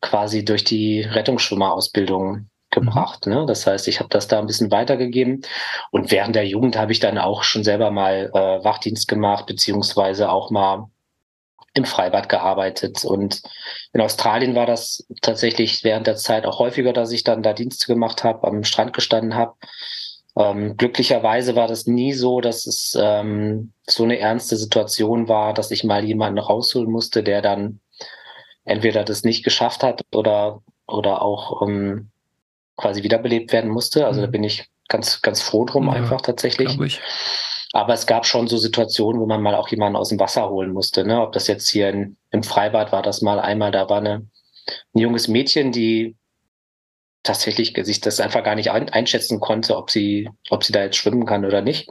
quasi 0.00 0.44
durch 0.44 0.64
die 0.64 1.00
Rettungsschwimmerausbildung 1.00 2.48
gebracht. 2.70 3.26
Mhm. 3.26 3.32
Ne? 3.32 3.46
Das 3.46 3.66
heißt, 3.66 3.88
ich 3.88 3.98
habe 3.98 4.08
das 4.08 4.28
da 4.28 4.38
ein 4.38 4.46
bisschen 4.46 4.70
weitergegeben 4.70 5.42
und 5.90 6.10
während 6.10 6.36
der 6.36 6.46
Jugend 6.46 6.76
habe 6.76 6.92
ich 6.92 7.00
dann 7.00 7.18
auch 7.18 7.42
schon 7.42 7.64
selber 7.64 7.90
mal 7.90 8.30
äh, 8.32 8.64
Wachdienst 8.64 9.08
gemacht, 9.08 9.46
beziehungsweise 9.46 10.30
auch 10.30 10.50
mal 10.50 10.86
im 11.74 11.84
Freibad 11.84 12.28
gearbeitet. 12.28 13.04
Und 13.04 13.42
in 13.92 14.00
Australien 14.00 14.54
war 14.54 14.66
das 14.66 15.06
tatsächlich 15.22 15.84
während 15.84 16.06
der 16.06 16.16
Zeit 16.16 16.46
auch 16.46 16.58
häufiger, 16.58 16.92
dass 16.92 17.12
ich 17.12 17.22
dann 17.22 17.42
da 17.42 17.52
Dienste 17.52 17.86
gemacht 17.86 18.24
habe, 18.24 18.46
am 18.46 18.64
Strand 18.64 18.92
gestanden 18.92 19.34
habe. 19.34 19.54
Ähm, 20.36 20.76
glücklicherweise 20.76 21.56
war 21.56 21.66
das 21.66 21.86
nie 21.86 22.12
so, 22.12 22.40
dass 22.40 22.66
es 22.66 22.96
ähm, 23.00 23.72
so 23.86 24.04
eine 24.04 24.18
ernste 24.18 24.56
Situation 24.56 25.28
war, 25.28 25.54
dass 25.54 25.70
ich 25.70 25.82
mal 25.82 26.04
jemanden 26.04 26.38
rausholen 26.38 26.90
musste, 26.90 27.22
der 27.22 27.40
dann 27.40 27.80
entweder 28.64 29.04
das 29.04 29.24
nicht 29.24 29.44
geschafft 29.44 29.82
hat 29.82 30.04
oder, 30.12 30.62
oder 30.86 31.22
auch 31.22 31.62
ähm, 31.62 32.10
quasi 32.76 33.02
wiederbelebt 33.02 33.52
werden 33.52 33.70
musste. 33.70 34.06
Also 34.06 34.20
mhm. 34.20 34.24
da 34.24 34.30
bin 34.30 34.44
ich 34.44 34.68
ganz, 34.88 35.22
ganz 35.22 35.40
froh 35.40 35.64
drum, 35.64 35.86
ja, 35.86 35.92
einfach 35.92 36.20
tatsächlich. 36.20 36.78
Ich. 36.80 37.00
Aber 37.72 37.94
es 37.94 38.06
gab 38.06 38.26
schon 38.26 38.46
so 38.46 38.58
Situationen, 38.58 39.20
wo 39.20 39.26
man 39.26 39.42
mal 39.42 39.54
auch 39.54 39.68
jemanden 39.68 39.96
aus 39.96 40.10
dem 40.10 40.20
Wasser 40.20 40.50
holen 40.50 40.72
musste. 40.72 41.04
Ne? 41.04 41.20
Ob 41.20 41.32
das 41.32 41.46
jetzt 41.46 41.68
hier 41.68 41.88
in, 41.88 42.16
im 42.30 42.42
Freibad 42.42 42.92
war, 42.92 43.02
das 43.02 43.22
mal 43.22 43.40
einmal, 43.40 43.70
da 43.70 43.88
war 43.88 43.98
eine, 43.98 44.26
ein 44.94 44.98
junges 44.98 45.28
Mädchen, 45.28 45.72
die 45.72 46.16
tatsächlich 47.26 47.74
sich 47.82 48.00
das 48.00 48.20
einfach 48.20 48.42
gar 48.42 48.54
nicht 48.54 48.70
einschätzen 48.70 49.40
konnte, 49.40 49.76
ob 49.76 49.90
sie, 49.90 50.30
ob 50.50 50.64
sie 50.64 50.72
da 50.72 50.82
jetzt 50.82 50.96
schwimmen 50.96 51.26
kann 51.26 51.44
oder 51.44 51.62
nicht. 51.62 51.90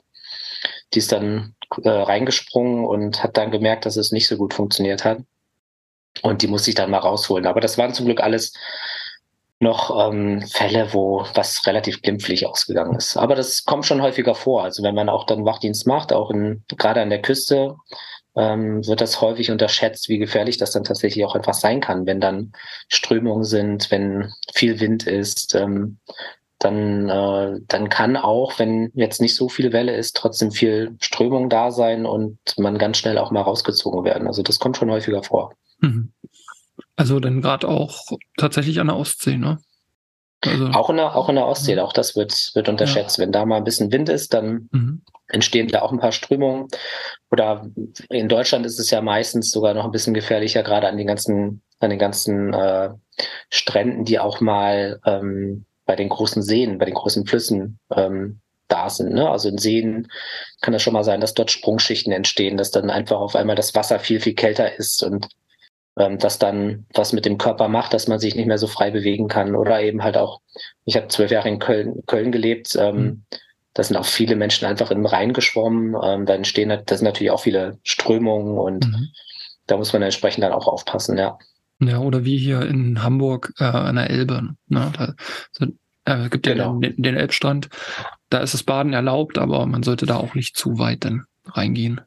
Die 0.93 0.99
ist 0.99 1.11
dann 1.11 1.55
äh, 1.83 1.89
reingesprungen 1.89 2.85
und 2.85 3.23
hat 3.23 3.37
dann 3.37 3.51
gemerkt, 3.51 3.85
dass 3.85 3.97
es 3.97 4.11
nicht 4.11 4.27
so 4.27 4.37
gut 4.37 4.53
funktioniert 4.53 5.03
hat. 5.03 5.19
Und 6.21 6.41
die 6.41 6.47
musste 6.47 6.69
ich 6.69 6.75
dann 6.75 6.91
mal 6.91 6.99
rausholen. 6.99 7.45
Aber 7.45 7.59
das 7.59 7.77
waren 7.77 7.93
zum 7.93 8.05
Glück 8.05 8.21
alles 8.21 8.53
noch 9.59 10.09
ähm, 10.09 10.41
Fälle, 10.41 10.93
wo 10.93 11.25
was 11.33 11.65
relativ 11.65 12.01
glimpflich 12.01 12.45
ausgegangen 12.45 12.95
ist. 12.95 13.17
Aber 13.17 13.35
das 13.35 13.63
kommt 13.63 13.85
schon 13.85 14.01
häufiger 14.01 14.35
vor. 14.35 14.63
Also 14.63 14.83
wenn 14.83 14.95
man 14.95 15.09
auch 15.09 15.25
dann 15.25 15.45
Wachdienst 15.45 15.87
macht, 15.87 16.13
auch 16.13 16.31
in, 16.31 16.63
gerade 16.77 17.01
an 17.01 17.09
der 17.09 17.21
Küste, 17.21 17.75
ähm, 18.35 18.85
wird 18.85 19.01
das 19.01 19.21
häufig 19.21 19.51
unterschätzt, 19.51 20.09
wie 20.09 20.17
gefährlich 20.17 20.57
das 20.57 20.71
dann 20.71 20.83
tatsächlich 20.83 21.25
auch 21.25 21.35
etwas 21.35 21.61
sein 21.61 21.79
kann, 21.79 22.05
wenn 22.05 22.19
dann 22.19 22.51
Strömungen 22.87 23.43
sind, 23.43 23.89
wenn 23.91 24.31
viel 24.53 24.79
Wind 24.79 25.07
ist. 25.07 25.55
Ähm, 25.55 25.97
dann, 26.59 27.09
äh, 27.09 27.59
dann 27.67 27.89
kann 27.89 28.17
auch, 28.17 28.59
wenn 28.59 28.91
jetzt 28.95 29.21
nicht 29.21 29.35
so 29.35 29.49
viel 29.49 29.73
Welle 29.73 29.95
ist, 29.95 30.15
trotzdem 30.15 30.51
viel 30.51 30.95
Strömung 30.99 31.49
da 31.49 31.71
sein 31.71 32.05
und 32.05 32.37
man 32.57 32.77
ganz 32.77 32.97
schnell 32.97 33.17
auch 33.17 33.31
mal 33.31 33.41
rausgezogen 33.41 34.03
werden. 34.03 34.27
Also 34.27 34.41
das 34.41 34.59
kommt 34.59 34.77
schon 34.77 34.89
häufiger 34.89 35.21
vor. 35.21 35.53
Mhm. 35.79 36.11
Also 36.95 37.19
dann 37.19 37.41
gerade 37.41 37.67
auch 37.67 38.11
tatsächlich 38.37 38.79
an 38.79 38.87
der 38.87 38.97
Ostsee, 38.97 39.37
ne? 39.37 39.59
Also, 40.41 40.67
auch, 40.67 40.89
in 40.89 40.97
der, 40.97 41.15
auch 41.15 41.27
in 41.29 41.35
der 41.35 41.47
Ostsee, 41.47 41.75
ja. 41.75 41.83
auch 41.83 41.93
das 41.93 42.15
wird, 42.15 42.51
wird 42.53 42.69
unterschätzt. 42.69 43.17
Ja. 43.17 43.23
Wenn 43.23 43.31
da 43.31 43.45
mal 43.45 43.57
ein 43.57 43.63
bisschen 43.63 43.91
Wind 43.91 44.09
ist, 44.09 44.33
dann 44.33 44.69
mhm. 44.71 45.01
Entstehen 45.27 45.67
da 45.67 45.81
auch 45.81 45.91
ein 45.91 45.99
paar 45.99 46.11
Strömungen. 46.11 46.67
Oder 47.31 47.67
in 48.09 48.29
Deutschland 48.29 48.65
ist 48.65 48.79
es 48.79 48.91
ja 48.91 49.01
meistens 49.01 49.51
sogar 49.51 49.73
noch 49.73 49.85
ein 49.85 49.91
bisschen 49.91 50.13
gefährlicher, 50.13 50.63
gerade 50.63 50.87
an 50.87 50.97
den 50.97 51.07
ganzen, 51.07 51.61
an 51.79 51.89
den 51.89 51.99
ganzen 51.99 52.53
äh, 52.53 52.89
Stränden, 53.49 54.05
die 54.05 54.19
auch 54.19 54.41
mal 54.41 54.99
ähm, 55.05 55.65
bei 55.85 55.95
den 55.95 56.09
großen 56.09 56.41
Seen, 56.41 56.77
bei 56.77 56.85
den 56.85 56.93
großen 56.93 57.25
Flüssen 57.25 57.79
ähm, 57.95 58.39
da 58.67 58.89
sind. 58.89 59.13
Ne? 59.13 59.29
Also 59.29 59.49
in 59.49 59.57
Seen 59.57 60.07
kann 60.61 60.73
es 60.73 60.81
schon 60.81 60.93
mal 60.93 61.03
sein, 61.03 61.21
dass 61.21 61.33
dort 61.33 61.51
Sprungschichten 61.51 62.11
entstehen, 62.11 62.57
dass 62.57 62.71
dann 62.71 62.89
einfach 62.89 63.19
auf 63.19 63.35
einmal 63.35 63.55
das 63.55 63.75
Wasser 63.75 63.99
viel, 63.99 64.19
viel 64.19 64.33
kälter 64.33 64.75
ist 64.75 65.03
und 65.03 65.27
ähm, 65.97 66.17
das 66.17 66.39
dann 66.39 66.85
was 66.93 67.13
mit 67.13 67.25
dem 67.25 67.37
Körper 67.37 67.67
macht, 67.67 67.93
dass 67.93 68.07
man 68.07 68.19
sich 68.19 68.35
nicht 68.35 68.47
mehr 68.47 68.57
so 68.57 68.67
frei 68.67 68.91
bewegen 68.91 69.27
kann. 69.27 69.55
Oder 69.55 69.81
eben 69.81 70.03
halt 70.03 70.17
auch, 70.17 70.41
ich 70.85 70.95
habe 70.97 71.07
zwölf 71.07 71.31
Jahre 71.31 71.49
in 71.49 71.59
Köln, 71.59 72.03
Köln 72.07 72.31
gelebt, 72.31 72.75
ähm, 72.75 72.95
mhm. 72.95 73.25
Da 73.75 73.83
sind 73.83 73.97
auch 73.97 74.05
viele 74.05 74.35
Menschen 74.35 74.65
einfach 74.65 74.89
im 74.89 75.05
Rhein 75.05 75.33
geschwommen. 75.33 75.95
Ähm, 76.01 76.25
da 76.25 76.33
entstehen, 76.33 76.69
da 76.69 76.97
sind 76.97 77.05
natürlich 77.05 77.31
auch 77.31 77.41
viele 77.41 77.77
Strömungen 77.83 78.57
und 78.57 78.87
mhm. 78.87 79.09
da 79.67 79.77
muss 79.77 79.93
man 79.93 80.01
entsprechend 80.01 80.43
dann 80.43 80.53
auch 80.53 80.67
aufpassen, 80.67 81.17
ja. 81.17 81.37
Ja, 81.79 81.99
oder 81.99 82.23
wie 82.23 82.37
hier 82.37 82.61
in 82.61 83.03
Hamburg 83.03 83.53
äh, 83.59 83.65
an 83.65 83.97
der 83.97 84.09
Elbe. 84.09 84.55
Ne? 84.67 84.91
Da, 84.97 85.13
so, 85.51 85.65
äh, 86.05 86.29
gibt 86.29 86.45
genau. 86.45 86.73
ja 86.75 86.89
den, 86.89 87.01
den 87.01 87.17
Elbstrand. 87.17 87.67
Da 88.29 88.39
ist 88.39 88.53
das 88.53 88.63
Baden 88.63 88.93
erlaubt, 88.93 89.37
aber 89.37 89.65
man 89.65 89.83
sollte 89.83 90.05
da 90.05 90.15
auch 90.15 90.35
nicht 90.35 90.55
zu 90.55 90.79
weit 90.79 91.03
dann 91.03 91.25
reingehen. 91.45 91.99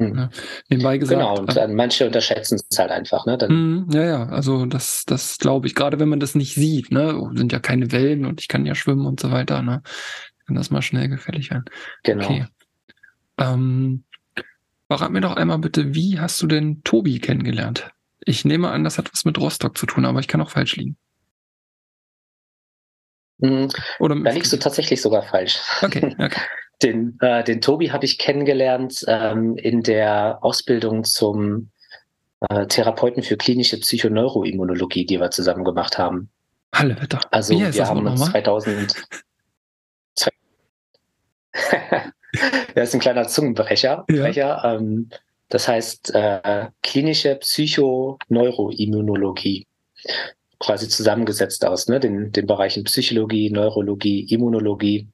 Hm. 0.00 0.16
Ja. 0.16 0.30
Nebenbei 0.70 0.98
gesagt. 0.98 1.20
Genau, 1.20 1.38
und 1.38 1.56
äh, 1.56 1.68
manche 1.68 2.06
unterschätzen 2.06 2.58
es 2.68 2.78
halt 2.78 2.90
einfach, 2.90 3.26
ne? 3.26 3.38
Dann, 3.38 3.50
hm, 3.50 3.86
ja, 3.92 4.04
ja, 4.04 4.28
also 4.28 4.66
das, 4.66 5.04
das 5.06 5.38
glaube 5.38 5.66
ich, 5.66 5.74
gerade 5.74 6.00
wenn 6.00 6.08
man 6.08 6.20
das 6.20 6.34
nicht 6.34 6.54
sieht, 6.54 6.90
ne? 6.90 7.30
Sind 7.34 7.52
ja 7.52 7.60
keine 7.60 7.92
Wellen 7.92 8.24
und 8.24 8.40
ich 8.40 8.48
kann 8.48 8.66
ja 8.66 8.74
schwimmen 8.74 9.06
und 9.06 9.20
so 9.20 9.30
weiter, 9.30 9.62
ne? 9.62 9.82
Kann 10.50 10.56
das 10.56 10.72
mal 10.72 10.82
schnell 10.82 11.08
gefährlich 11.08 11.52
werden. 11.52 11.66
Genau. 12.02 12.24
Okay. 12.24 12.44
Ähm, 13.38 14.02
verrat 14.88 15.12
mir 15.12 15.20
doch 15.20 15.36
einmal 15.36 15.60
bitte, 15.60 15.94
wie 15.94 16.18
hast 16.18 16.42
du 16.42 16.48
denn 16.48 16.82
Tobi 16.82 17.20
kennengelernt? 17.20 17.92
Ich 18.24 18.44
nehme 18.44 18.68
an, 18.68 18.82
das 18.82 18.98
hat 18.98 19.12
was 19.12 19.24
mit 19.24 19.38
Rostock 19.38 19.78
zu 19.78 19.86
tun, 19.86 20.04
aber 20.04 20.18
ich 20.18 20.26
kann 20.26 20.40
auch 20.40 20.50
falsch 20.50 20.74
liegen. 20.74 20.96
Hm, 23.40 23.68
Oder 24.00 24.16
da 24.16 24.32
liegst 24.32 24.52
du 24.52 24.56
tatsächlich 24.56 25.00
sogar 25.00 25.22
falsch. 25.22 25.60
Okay, 25.82 26.16
okay. 26.18 26.40
Den, 26.82 27.16
äh, 27.20 27.44
den 27.44 27.60
Tobi 27.60 27.92
habe 27.92 28.04
ich 28.04 28.18
kennengelernt 28.18 29.04
ähm, 29.06 29.54
in 29.54 29.84
der 29.84 30.40
Ausbildung 30.42 31.04
zum 31.04 31.70
äh, 32.40 32.66
Therapeuten 32.66 33.22
für 33.22 33.36
klinische 33.36 33.78
Psychoneuroimmunologie, 33.78 35.06
die 35.06 35.20
wir 35.20 35.30
zusammen 35.30 35.62
gemacht 35.62 35.96
haben. 35.96 36.28
Alle 36.72 37.00
Wetter. 37.00 37.20
Also 37.30 37.56
wir 37.56 37.86
haben 37.86 38.04
uns 38.04 38.24
2000. 38.24 38.96
das 42.74 42.88
ist 42.88 42.94
ein 42.94 43.00
kleiner 43.00 43.28
Zungenbrecher. 43.28 44.04
Ja. 44.08 44.76
Ähm, 44.76 45.10
das 45.48 45.66
heißt 45.66 46.14
äh, 46.14 46.68
klinische 46.82 47.36
Psychoneuroimmunologie 47.36 49.66
quasi 50.60 50.88
zusammengesetzt 50.88 51.64
aus, 51.64 51.88
ne? 51.88 51.98
den, 51.98 52.30
den 52.32 52.46
Bereichen 52.46 52.84
Psychologie, 52.84 53.50
Neurologie, 53.50 54.32
Immunologie. 54.32 55.08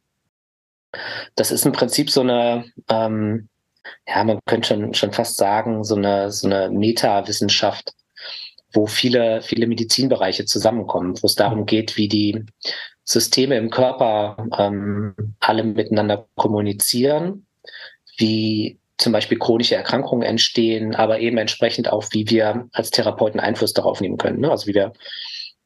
Das 1.36 1.50
ist 1.50 1.64
im 1.64 1.72
Prinzip 1.72 2.10
so 2.10 2.20
eine, 2.20 2.66
ähm, 2.90 3.48
ja, 4.06 4.24
man 4.24 4.40
könnte 4.44 4.68
schon, 4.68 4.92
schon 4.92 5.12
fast 5.12 5.36
sagen, 5.36 5.84
so 5.84 5.94
eine, 5.94 6.32
so 6.32 6.48
eine 6.48 6.68
Meta-Wissenschaft, 6.70 7.92
wo 8.72 8.86
viele, 8.86 9.40
viele 9.40 9.68
Medizinbereiche 9.68 10.44
zusammenkommen, 10.44 11.14
wo 11.22 11.26
es 11.26 11.36
darum 11.36 11.64
geht, 11.64 11.96
wie 11.96 12.08
die 12.08 12.44
Systeme 13.06 13.56
im 13.56 13.70
Körper 13.70 14.36
ähm, 14.58 15.14
alle 15.38 15.62
miteinander 15.62 16.26
kommunizieren, 16.34 17.46
wie 18.18 18.78
zum 18.98 19.12
Beispiel 19.12 19.38
chronische 19.38 19.76
Erkrankungen 19.76 20.22
entstehen, 20.22 20.94
aber 20.94 21.20
eben 21.20 21.38
entsprechend 21.38 21.92
auch, 21.92 22.04
wie 22.10 22.28
wir 22.28 22.68
als 22.72 22.90
Therapeuten 22.90 23.38
Einfluss 23.38 23.72
darauf 23.72 24.00
nehmen 24.00 24.16
können. 24.16 24.40
Ne? 24.40 24.50
Also 24.50 24.66
wie 24.66 24.74
wir 24.74 24.92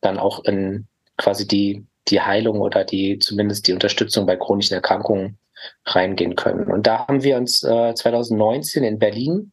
dann 0.03 0.19
auch 0.19 0.45
in 0.45 0.87
quasi 1.17 1.47
die, 1.49 1.87
die 2.09 2.21
Heilung 2.21 2.61
oder 2.61 2.85
die 2.85 3.19
zumindest 3.19 3.67
die 3.67 3.73
Unterstützung 3.73 4.27
bei 4.27 4.37
chronischen 4.37 4.75
Erkrankungen 4.75 5.39
reingehen 5.87 6.37
können. 6.37 6.71
Und 6.71 6.87
da 6.87 7.07
haben 7.07 7.23
wir 7.23 7.37
uns 7.37 7.63
äh, 7.63 7.95
2019 7.95 8.85
in 8.85 8.99
Berlin 8.99 9.53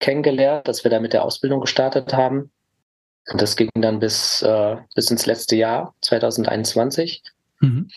kennengelernt, 0.00 0.68
dass 0.68 0.84
wir 0.84 0.90
da 0.90 1.00
mit 1.00 1.14
der 1.14 1.24
Ausbildung 1.24 1.60
gestartet 1.60 2.12
haben. 2.12 2.50
Und 3.30 3.40
das 3.40 3.56
ging 3.56 3.70
dann 3.74 4.00
bis, 4.00 4.42
äh, 4.42 4.76
bis 4.94 5.10
ins 5.10 5.26
letzte 5.26 5.56
Jahr, 5.56 5.94
2021. 6.02 7.22
Mhm. 7.60 7.88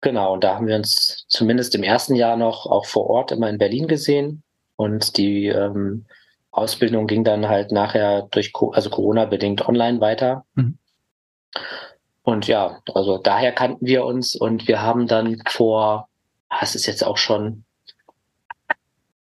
Genau, 0.00 0.34
und 0.34 0.44
da 0.44 0.54
haben 0.54 0.66
wir 0.66 0.76
uns 0.76 1.24
zumindest 1.28 1.74
im 1.74 1.82
ersten 1.82 2.14
Jahr 2.14 2.36
noch 2.36 2.66
auch 2.66 2.86
vor 2.86 3.08
Ort 3.08 3.32
immer 3.32 3.48
in 3.48 3.58
Berlin 3.58 3.88
gesehen. 3.88 4.42
Und 4.76 5.16
die 5.16 5.46
ähm, 5.46 6.04
Ausbildung 6.50 7.06
ging 7.06 7.24
dann 7.24 7.48
halt 7.48 7.72
nachher 7.72 8.28
durch, 8.30 8.52
also 8.72 8.90
Corona-bedingt 8.90 9.66
online 9.66 10.00
weiter. 10.00 10.44
Mhm. 10.54 10.78
Und 12.22 12.46
ja, 12.46 12.80
also 12.94 13.18
daher 13.18 13.52
kannten 13.52 13.86
wir 13.86 14.04
uns 14.04 14.34
und 14.34 14.66
wir 14.68 14.82
haben 14.82 15.06
dann 15.06 15.42
vor, 15.46 16.08
ah, 16.48 16.58
es 16.62 16.74
ist 16.74 16.86
jetzt 16.86 17.04
auch 17.04 17.18
schon 17.18 17.63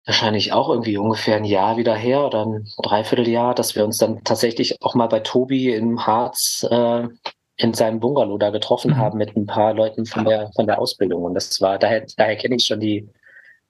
wahrscheinlich 0.05 0.53
auch 0.53 0.69
irgendwie 0.69 0.97
ungefähr 0.97 1.37
ein 1.37 1.45
Jahr 1.45 1.77
wieder 1.77 1.95
her 1.95 2.25
oder 2.27 2.45
ein 2.45 2.69
Dreivierteljahr, 2.83 3.55
dass 3.55 3.77
wir 3.77 3.85
uns 3.85 3.99
dann 3.99 4.25
tatsächlich 4.25 4.83
auch 4.83 4.95
mal 4.95 5.07
bei 5.07 5.21
Tobi 5.21 5.73
im 5.73 6.07
Harz 6.07 6.67
äh, 6.69 7.09
in 7.57 7.75
seinem 7.75 8.01
Bungalow 8.01 8.39
da 8.39 8.51
getroffen 8.51 8.93
mhm. 8.93 8.97
haben 8.97 9.19
mit 9.19 9.37
ein 9.37 9.47
paar 9.47 9.75
Leuten 9.75 10.07
von 10.07 10.25
der 10.25 10.51
von 10.57 10.67
der 10.67 10.81
Ausbildung. 10.81 11.23
Und 11.23 11.35
das 11.35 11.61
war, 11.61 11.79
daher, 11.79 12.05
daher 12.17 12.37
kenne 12.37 12.57
ich 12.57 12.65
schon 12.65 12.81
die, 12.81 13.09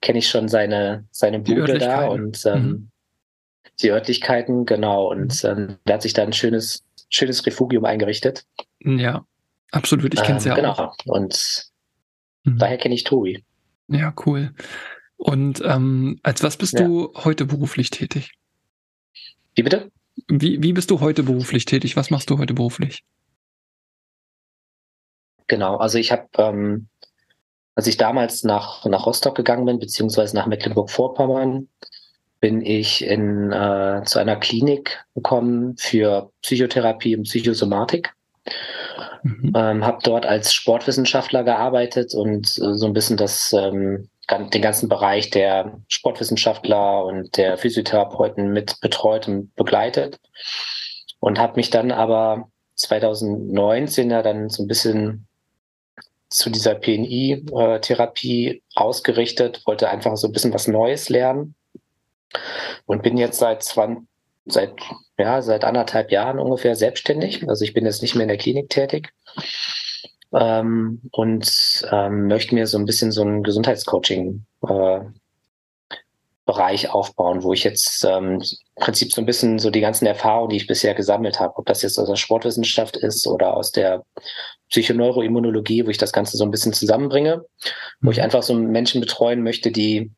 kenne 0.01 0.19
ich 0.19 0.29
schon 0.29 0.49
seine, 0.49 1.05
seine 1.11 1.41
Bude 1.41 1.79
da 1.79 2.07
und 2.07 2.45
ähm, 2.47 2.63
mhm 2.63 2.93
die 3.81 3.91
Örtlichkeiten, 3.91 4.67
genau. 4.67 5.11
Und 5.11 5.43
mhm. 5.43 5.51
ähm, 5.51 5.77
da 5.85 5.95
hat 5.95 6.03
sich 6.03 6.13
da 6.13 6.23
ein 6.23 6.33
schönes, 6.33 6.85
schönes 7.09 7.45
Refugium 7.47 7.85
eingerichtet. 7.85 8.45
Ja, 8.81 9.25
absolut. 9.71 10.15
Ich 10.15 10.23
kenne 10.23 10.39
es 10.39 10.47
ähm, 10.47 10.51
ja 10.51 10.57
genau. 10.57 10.73
auch. 10.73 10.97
Genau. 10.99 11.17
Und 11.17 11.71
mhm. 12.45 12.59
daher 12.59 12.79
kenne 12.79 12.95
ich 12.95 13.05
Tobi. 13.05 13.45
Ja, 13.89 14.13
cool. 14.27 14.53
Und 15.23 15.63
ähm, 15.65 16.19
als 16.25 16.43
was 16.43 16.57
bist 16.57 16.73
ja. 16.73 16.85
du 16.85 17.13
heute 17.15 17.45
beruflich 17.45 17.91
tätig? 17.91 18.33
Wie 19.55 19.63
bitte? 19.63 19.93
Wie, 20.27 20.61
wie 20.61 20.73
bist 20.73 20.91
du 20.91 20.99
heute 20.99 21.23
beruflich 21.23 21.65
tätig? 21.65 21.97
Was 21.97 22.11
machst 22.11 22.29
du 22.29 22.39
heute 22.39 22.55
beruflich? 22.55 23.05
Genau, 25.47 25.77
also 25.77 25.99
ich 25.99 26.11
habe, 26.11 26.27
ähm, 26.39 26.89
als 27.77 27.87
ich 27.87 27.99
damals 27.99 28.43
nach, 28.43 28.85
nach 28.85 29.07
Rostock 29.07 29.37
gegangen 29.37 29.65
bin, 29.65 29.79
beziehungsweise 29.79 30.35
nach 30.35 30.47
Mecklenburg-Vorpommern, 30.47 31.69
bin 32.41 32.61
ich 32.61 33.05
in, 33.05 33.53
äh, 33.53 34.03
zu 34.05 34.19
einer 34.19 34.35
Klinik 34.35 35.05
gekommen 35.15 35.77
für 35.77 36.33
Psychotherapie 36.43 37.17
und 37.17 37.25
Psychosomatik. 37.25 38.13
Mhm. 39.23 39.53
Ähm, 39.55 39.85
habe 39.87 39.99
dort 40.03 40.27
als 40.27 40.53
Sportwissenschaftler 40.53 41.45
gearbeitet 41.45 42.13
und 42.13 42.59
äh, 42.59 42.75
so 42.75 42.87
ein 42.87 42.93
bisschen 42.93 43.17
das, 43.17 43.53
ähm, 43.53 44.09
den 44.31 44.63
ganzen 44.63 44.89
Bereich 44.89 45.31
der 45.31 45.81
Sportwissenschaftler 45.89 47.05
und 47.05 47.37
der 47.37 47.59
Physiotherapeuten 47.59 48.53
mit 48.53 48.81
betreut 48.81 49.29
und 49.29 49.55
begleitet. 49.57 50.21
Und 51.21 51.39
habe 51.39 51.57
mich 51.57 51.71
dann 51.71 51.93
aber 51.93 52.49
2019 52.77 54.11
ja 54.11 54.23
dann 54.23 54.49
so 54.49 54.63
ein 54.63 54.69
bisschen 54.69 55.27
zu 56.29 56.51
dieser 56.51 56.75
PNI-Therapie 56.75 58.49
äh, 58.49 58.61
ausgerichtet, 58.75 59.63
wollte 59.67 59.91
einfach 59.91 60.17
so 60.17 60.29
ein 60.29 60.33
bisschen 60.33 60.55
was 60.55 60.67
Neues 60.67 61.09
lernen 61.09 61.55
und 62.87 63.03
bin 63.03 63.19
jetzt 63.19 63.39
seit 63.39 63.63
20, 63.63 64.07
seit, 64.47 64.73
ja, 65.19 65.43
seit 65.43 65.65
anderthalb 65.65 66.11
Jahren 66.11 66.39
ungefähr 66.39 66.75
selbstständig. 66.75 67.47
Also 67.49 67.65
ich 67.65 67.75
bin 67.75 67.85
jetzt 67.85 68.03
nicht 68.03 68.15
mehr 68.15 68.23
in 68.23 68.29
der 68.29 68.39
Klinik 68.39 68.71
tätig. 68.71 69.13
Ähm, 70.35 71.01
und 71.13 71.87
ähm, 71.91 72.27
möchte 72.27 72.55
mir 72.55 72.67
so 72.67 72.79
ein 72.79 72.87
bisschen 72.87 73.13
so 73.13 73.23
ein 73.23 73.43
Gesundheitscoaching 73.43 74.45
äh, 74.67 75.01
Bereich 76.45 76.91
aufbauen, 76.91 77.45
wo 77.45 77.53
ich 77.53 77.63
jetzt 77.63 78.05
ähm, 78.05 78.43
im 78.77 78.83
Prinzip 78.83 79.13
so 79.13 79.23
ein 79.23 79.27
bisschen 79.27 79.61
so 79.61 79.71
die 79.71 79.81
ganzen 79.81 80.07
Erfahrungen, 80.07 80.51
die 80.51 80.57
ich 80.57 80.67
bisher 80.67 80.93
gesammelt 80.95 81.39
habe, 81.39 81.57
ob 81.57 81.67
das 81.67 81.83
jetzt 81.83 81.99
aus 81.99 82.09
der 82.09 82.17
Sportwissenschaft 82.17 82.97
ist 82.97 83.27
oder 83.29 83.57
aus 83.57 83.71
der 83.71 84.05
Psychoneuroimmunologie, 84.69 85.87
wo 85.87 85.91
ich 85.91 85.99
das 85.99 86.13
Ganze 86.13 86.37
so 86.37 86.45
ein 86.45 86.51
bisschen 86.51 86.73
zusammenbringe, 86.73 87.45
wo 88.01 88.11
ich 88.11 88.17
mhm. 88.17 88.25
einfach 88.25 88.43
so 88.43 88.55
Menschen 88.55 89.01
betreuen 89.01 89.43
möchte, 89.43 89.71
die 89.71 90.11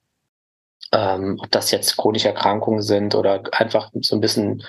ähm, 0.93 1.39
ob 1.43 1.51
das 1.51 1.71
jetzt 1.71 1.97
chronische 1.97 2.29
Erkrankungen 2.29 2.83
sind 2.83 3.15
oder 3.15 3.43
einfach 3.53 3.91
so 4.01 4.17
ein 4.17 4.21
bisschen 4.21 4.63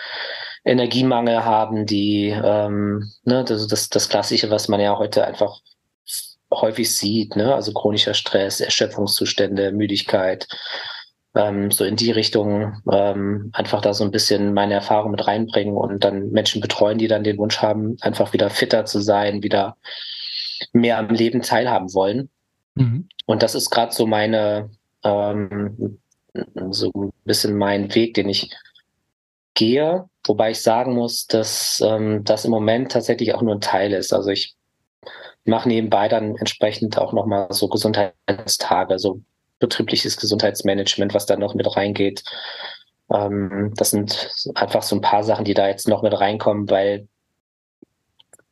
Energiemangel 0.66 1.46
haben, 1.46 1.86
die 1.86 2.30
ähm, 2.30 3.12
ne, 3.24 3.44
das, 3.44 3.68
das, 3.68 3.90
das 3.90 4.10
Klassische, 4.10 4.50
was 4.50 4.68
man 4.68 4.80
ja 4.80 4.98
heute 4.98 5.26
einfach 5.26 5.62
häufig 6.52 6.94
sieht, 6.96 7.36
ne? 7.36 7.54
also 7.54 7.72
chronischer 7.74 8.14
Stress, 8.14 8.60
Erschöpfungszustände, 8.60 9.72
Müdigkeit, 9.72 10.48
ähm, 11.36 11.70
so 11.70 11.84
in 11.84 11.96
die 11.96 12.12
Richtung 12.12 12.82
ähm, 12.92 13.52
einfach 13.54 13.82
da 13.82 13.94
so 13.94 14.04
ein 14.04 14.12
bisschen 14.12 14.54
meine 14.54 14.74
Erfahrung 14.74 15.12
mit 15.12 15.28
reinbringen 15.28 15.76
und 15.76 16.04
dann 16.04 16.32
Menschen 16.32 16.62
betreuen, 16.62 16.98
die 16.98 17.08
dann 17.08 17.24
den 17.24 17.38
Wunsch 17.38 17.62
haben, 17.62 17.98
einfach 18.02 18.34
wieder 18.34 18.50
fitter 18.50 18.86
zu 18.86 19.02
sein, 19.02 19.44
wieder 19.44 19.78
mehr 20.74 20.98
am 20.98 21.10
Leben 21.10 21.42
teilhaben 21.42 21.94
wollen. 21.94 22.30
Mhm. 22.76 23.08
Und 23.26 23.44
das 23.44 23.54
ist 23.54 23.70
gerade 23.70 23.92
so 23.92 24.08
meine 24.08 24.70
ähm, 25.04 26.00
so 26.72 26.92
ein 26.96 27.12
bisschen 27.24 27.58
mein 27.58 27.94
Weg, 27.96 28.14
den 28.16 28.30
ich 28.30 28.50
gehe, 29.56 30.06
wobei 30.26 30.52
ich 30.52 30.62
sagen 30.62 30.94
muss, 30.94 31.26
dass 31.26 31.82
ähm, 31.84 32.24
das 32.24 32.46
im 32.46 32.52
Moment 32.52 32.92
tatsächlich 32.92 33.34
auch 33.34 33.42
nur 33.42 33.56
ein 33.56 33.62
Teil 33.62 33.94
ist. 33.94 34.14
Also 34.14 34.30
ich 34.30 34.56
mache 35.46 35.68
nebenbei 35.68 36.08
dann 36.08 36.36
entsprechend 36.36 36.98
auch 36.98 37.14
nochmal 37.14 37.48
so 37.52 37.68
Gesundheitstage, 37.68 39.00
so 39.00 39.22
betriebliches 39.60 40.18
Gesundheitsmanagement, 40.18 41.14
was 41.14 41.26
da 41.26 41.38
noch 41.38 41.56
mit 41.56 41.76
reingeht. 41.76 42.24
Ähm, 43.12 43.74
das 43.76 43.92
sind 43.92 44.30
einfach 44.56 44.84
so 44.84 44.96
ein 44.96 45.02
paar 45.02 45.24
Sachen, 45.24 45.46
die 45.46 45.54
da 45.54 45.68
jetzt 45.68 45.88
noch 45.88 46.04
mit 46.04 46.20
reinkommen, 46.20 46.70
weil 46.70 47.08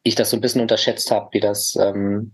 ich 0.03 0.15
das 0.15 0.29
so 0.29 0.37
ein 0.37 0.41
bisschen 0.41 0.61
unterschätzt 0.61 1.11
habe, 1.11 1.29
wie 1.31 1.39
das, 1.39 1.75
ähm, 1.75 2.33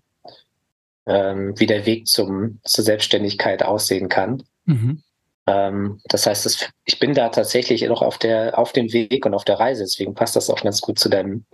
ähm, 1.05 1.53
wie 1.57 1.67
der 1.67 1.85
Weg 1.85 2.07
zum, 2.07 2.59
zur 2.63 2.83
Selbstständigkeit 2.83 3.63
aussehen 3.63 4.09
kann. 4.09 4.43
Mhm. 4.65 5.03
Ähm, 5.49 5.99
das 6.05 6.27
heißt, 6.27 6.45
das, 6.45 6.69
ich 6.85 6.99
bin 6.99 7.15
da 7.15 7.29
tatsächlich 7.29 7.81
noch 7.81 8.03
auf 8.03 8.19
der, 8.19 8.57
auf 8.59 8.71
dem 8.71 8.93
Weg 8.93 9.25
und 9.25 9.33
auf 9.33 9.45
der 9.45 9.59
Reise, 9.59 9.83
deswegen 9.83 10.13
passt 10.13 10.35
das 10.35 10.49
auch 10.49 10.61
ganz 10.61 10.79
gut 10.79 10.99
zu 10.99 11.09
deinem, 11.09 11.45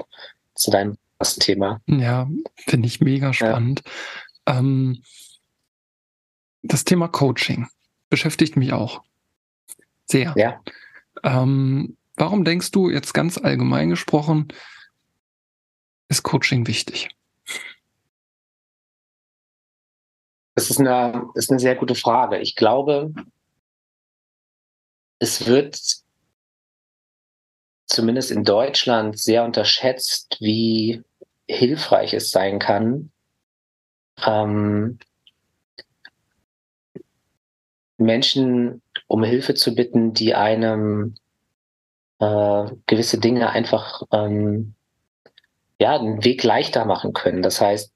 zu 0.54 0.70
deinem 0.70 0.98
Thema. 1.40 1.82
Ja, 1.88 2.28
finde 2.58 2.88
ich 2.88 3.00
mega 3.00 3.32
spannend. 3.34 3.84
Ja. 4.48 4.60
Ähm, 4.60 5.02
das 6.62 6.84
Thema 6.84 7.08
Coaching 7.08 7.68
beschäftigt 8.10 8.58
mich 8.58 8.74
auch 8.74 9.02
sehr. 10.06 10.34
Ja. 10.36 10.62
Ähm, 11.24 11.96
warum 12.18 12.44
denkst 12.44 12.72
du 12.72 12.90
jetzt 12.90 13.14
ganz 13.14 13.38
allgemein 13.38 13.90
gesprochen, 13.90 14.50
ist 16.10 16.24
Coaching 16.24 16.68
wichtig? 16.68 17.10
Das 20.54 20.70
ist 20.70 20.80
eine, 20.80 21.30
ist 21.34 21.50
eine 21.50 21.60
sehr 21.60 21.75
gute 21.75 21.96
Frage. 21.96 22.40
Ich 22.40 22.56
glaube, 22.56 23.14
es 25.19 25.48
wird 25.48 25.79
zumindest 27.86 28.31
in 28.31 28.43
Deutschland 28.43 29.17
sehr 29.19 29.43
unterschätzt, 29.43 30.38
wie 30.39 31.03
hilfreich 31.48 32.13
es 32.13 32.31
sein 32.31 32.60
kann, 32.60 33.12
ähm, 34.25 35.00
Menschen 37.98 38.81
um 39.07 39.24
Hilfe 39.24 39.53
zu 39.53 39.75
bitten, 39.75 40.13
die 40.13 40.34
einem 40.34 41.15
äh, 42.19 42.65
gewisse 42.88 43.19
Dinge 43.19 43.50
einfach 43.51 44.01
ähm, 44.12 44.74
ja 45.79 45.98
den 45.98 46.24
Weg 46.24 46.43
leichter 46.43 46.86
machen 46.86 47.13
können. 47.13 47.41
Das 47.41 47.62
heißt, 47.62 47.93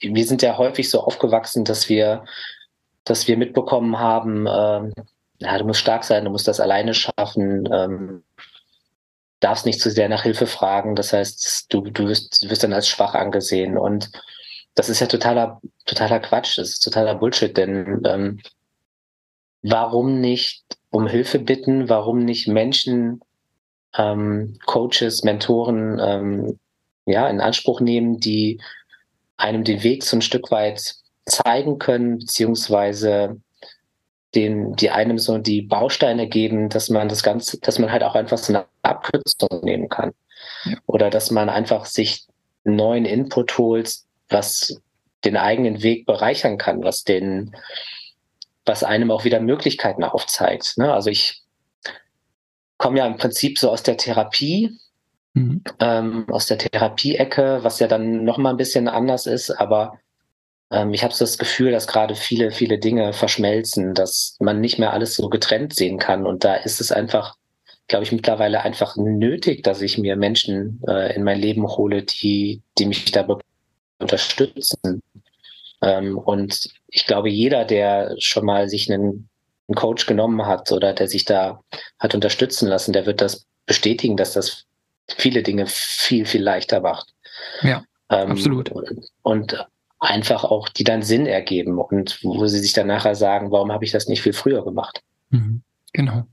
wir 0.00 0.26
sind 0.26 0.42
ja 0.42 0.56
häufig 0.56 0.90
so 0.90 1.00
aufgewachsen, 1.00 1.64
dass 1.64 1.88
wir, 1.88 2.24
dass 3.04 3.28
wir 3.28 3.36
mitbekommen 3.36 3.98
haben, 3.98 4.46
ähm, 4.48 4.92
ja, 5.42 5.58
du 5.58 5.64
musst 5.64 5.80
stark 5.80 6.04
sein, 6.04 6.24
du 6.24 6.30
musst 6.30 6.48
das 6.48 6.60
alleine 6.60 6.94
schaffen, 6.94 7.68
ähm, 7.72 8.22
darfst 9.40 9.66
nicht 9.66 9.80
zu 9.80 9.90
sehr 9.90 10.08
nach 10.08 10.22
Hilfe 10.22 10.46
fragen. 10.46 10.94
Das 10.94 11.12
heißt, 11.12 11.72
du, 11.72 11.82
du, 11.82 12.08
wirst, 12.08 12.44
du 12.44 12.50
wirst 12.50 12.62
dann 12.62 12.72
als 12.72 12.88
schwach 12.88 13.14
angesehen. 13.14 13.76
Und 13.76 14.10
das 14.74 14.88
ist 14.88 15.00
ja 15.00 15.06
totaler, 15.06 15.60
totaler 15.84 16.20
Quatsch, 16.20 16.58
das 16.58 16.70
ist 16.70 16.80
totaler 16.80 17.14
Bullshit, 17.14 17.56
denn 17.56 18.02
ähm, 18.04 18.40
warum 19.62 20.20
nicht 20.20 20.64
um 20.90 21.06
Hilfe 21.06 21.38
bitten, 21.38 21.88
warum 21.88 22.24
nicht 22.24 22.48
Menschen, 22.48 23.20
ähm, 23.96 24.58
Coaches, 24.66 25.22
Mentoren 25.24 25.98
ähm, 26.00 26.58
ja, 27.06 27.28
in 27.28 27.40
Anspruch 27.40 27.80
nehmen, 27.80 28.18
die 28.20 28.60
einem 29.36 29.64
den 29.64 29.82
Weg 29.82 30.04
so 30.04 30.16
ein 30.16 30.22
Stück 30.22 30.50
weit 30.50 30.94
zeigen 31.26 31.78
können, 31.78 32.18
beziehungsweise 32.18 33.40
den, 34.34 34.74
die 34.76 34.90
einem 34.90 35.18
so 35.18 35.38
die 35.38 35.62
Bausteine 35.62 36.28
geben, 36.28 36.68
dass 36.68 36.88
man 36.88 37.08
das 37.08 37.22
Ganze, 37.22 37.60
dass 37.60 37.78
man 37.78 37.92
halt 37.92 38.02
auch 38.02 38.14
einfach 38.14 38.38
so 38.38 38.52
eine 38.52 38.64
Abkürzung 38.82 39.62
nehmen 39.62 39.88
kann. 39.88 40.12
Ja. 40.64 40.76
Oder 40.86 41.10
dass 41.10 41.30
man 41.30 41.48
einfach 41.48 41.84
sich 41.84 42.26
neuen 42.64 43.04
Input 43.04 43.58
holt, 43.58 43.94
was 44.28 44.80
den 45.24 45.36
eigenen 45.36 45.82
Weg 45.82 46.06
bereichern 46.06 46.58
kann, 46.58 46.82
was 46.82 47.04
den, 47.04 47.54
was 48.64 48.82
einem 48.82 49.10
auch 49.10 49.24
wieder 49.24 49.40
Möglichkeiten 49.40 50.04
aufzeigt. 50.04 50.78
Ne? 50.78 50.92
Also 50.92 51.10
ich 51.10 51.42
komme 52.78 52.98
ja 52.98 53.06
im 53.06 53.16
Prinzip 53.16 53.58
so 53.58 53.70
aus 53.70 53.82
der 53.82 53.96
Therapie, 53.96 54.78
mhm. 55.34 55.62
ähm, 55.78 56.26
aus 56.30 56.46
der 56.46 56.58
Therapie-Ecke, 56.58 57.60
was 57.62 57.78
ja 57.78 57.86
dann 57.86 58.24
noch 58.24 58.38
mal 58.38 58.50
ein 58.50 58.56
bisschen 58.56 58.88
anders 58.88 59.26
ist, 59.26 59.50
aber 59.50 59.98
ähm, 60.72 60.94
ich 60.94 61.04
habe 61.04 61.12
so 61.12 61.24
das 61.24 61.38
Gefühl, 61.38 61.70
dass 61.70 61.86
gerade 61.86 62.14
viele, 62.14 62.50
viele 62.50 62.78
Dinge 62.78 63.12
verschmelzen, 63.12 63.94
dass 63.94 64.36
man 64.40 64.60
nicht 64.60 64.78
mehr 64.78 64.92
alles 64.92 65.14
so 65.16 65.28
getrennt 65.28 65.74
sehen 65.74 65.98
kann. 65.98 66.26
Und 66.26 66.44
da 66.44 66.54
ist 66.54 66.80
es 66.80 66.90
einfach, 66.90 67.36
glaube 67.88 68.04
ich, 68.04 68.12
mittlerweile 68.12 68.62
einfach 68.62 68.96
nötig, 68.96 69.62
dass 69.62 69.82
ich 69.82 69.98
mir 69.98 70.16
Menschen 70.16 70.80
äh, 70.88 71.14
in 71.14 71.24
mein 71.24 71.38
Leben 71.38 71.66
hole, 71.68 72.02
die, 72.02 72.62
die 72.78 72.86
mich 72.86 73.10
da 73.12 73.26
unterstützen. 73.98 75.02
Ähm, 75.82 76.16
und 76.16 76.70
ich 76.88 77.06
glaube, 77.06 77.28
jeder, 77.28 77.66
der 77.66 78.14
schon 78.18 78.46
mal 78.46 78.68
sich 78.68 78.90
einen, 78.90 79.28
einen 79.68 79.76
Coach 79.76 80.06
genommen 80.06 80.46
hat 80.46 80.72
oder 80.72 80.94
der 80.94 81.08
sich 81.08 81.26
da 81.26 81.60
hat 81.98 82.14
unterstützen 82.14 82.66
lassen, 82.66 82.94
der 82.94 83.04
wird 83.04 83.20
das 83.20 83.46
bestätigen, 83.66 84.16
dass 84.16 84.32
das 84.32 84.64
viele 85.18 85.42
Dinge 85.42 85.66
viel, 85.66 86.24
viel 86.24 86.42
leichter 86.42 86.80
macht. 86.80 87.12
Ja, 87.60 87.84
ähm, 88.08 88.30
absolut. 88.30 88.72
Und 89.22 89.66
einfach 90.02 90.44
auch, 90.44 90.68
die 90.68 90.84
dann 90.84 91.02
Sinn 91.02 91.26
ergeben 91.26 91.78
und 91.78 92.18
wo 92.22 92.46
sie 92.48 92.58
sich 92.58 92.72
dann 92.72 92.88
nachher 92.88 93.14
sagen, 93.14 93.52
warum 93.52 93.70
habe 93.70 93.84
ich 93.84 93.92
das 93.92 94.08
nicht 94.08 94.20
viel 94.20 94.32
früher 94.32 94.64
gemacht? 94.64 95.02
Mhm, 95.30 95.62
genau. 95.92 96.24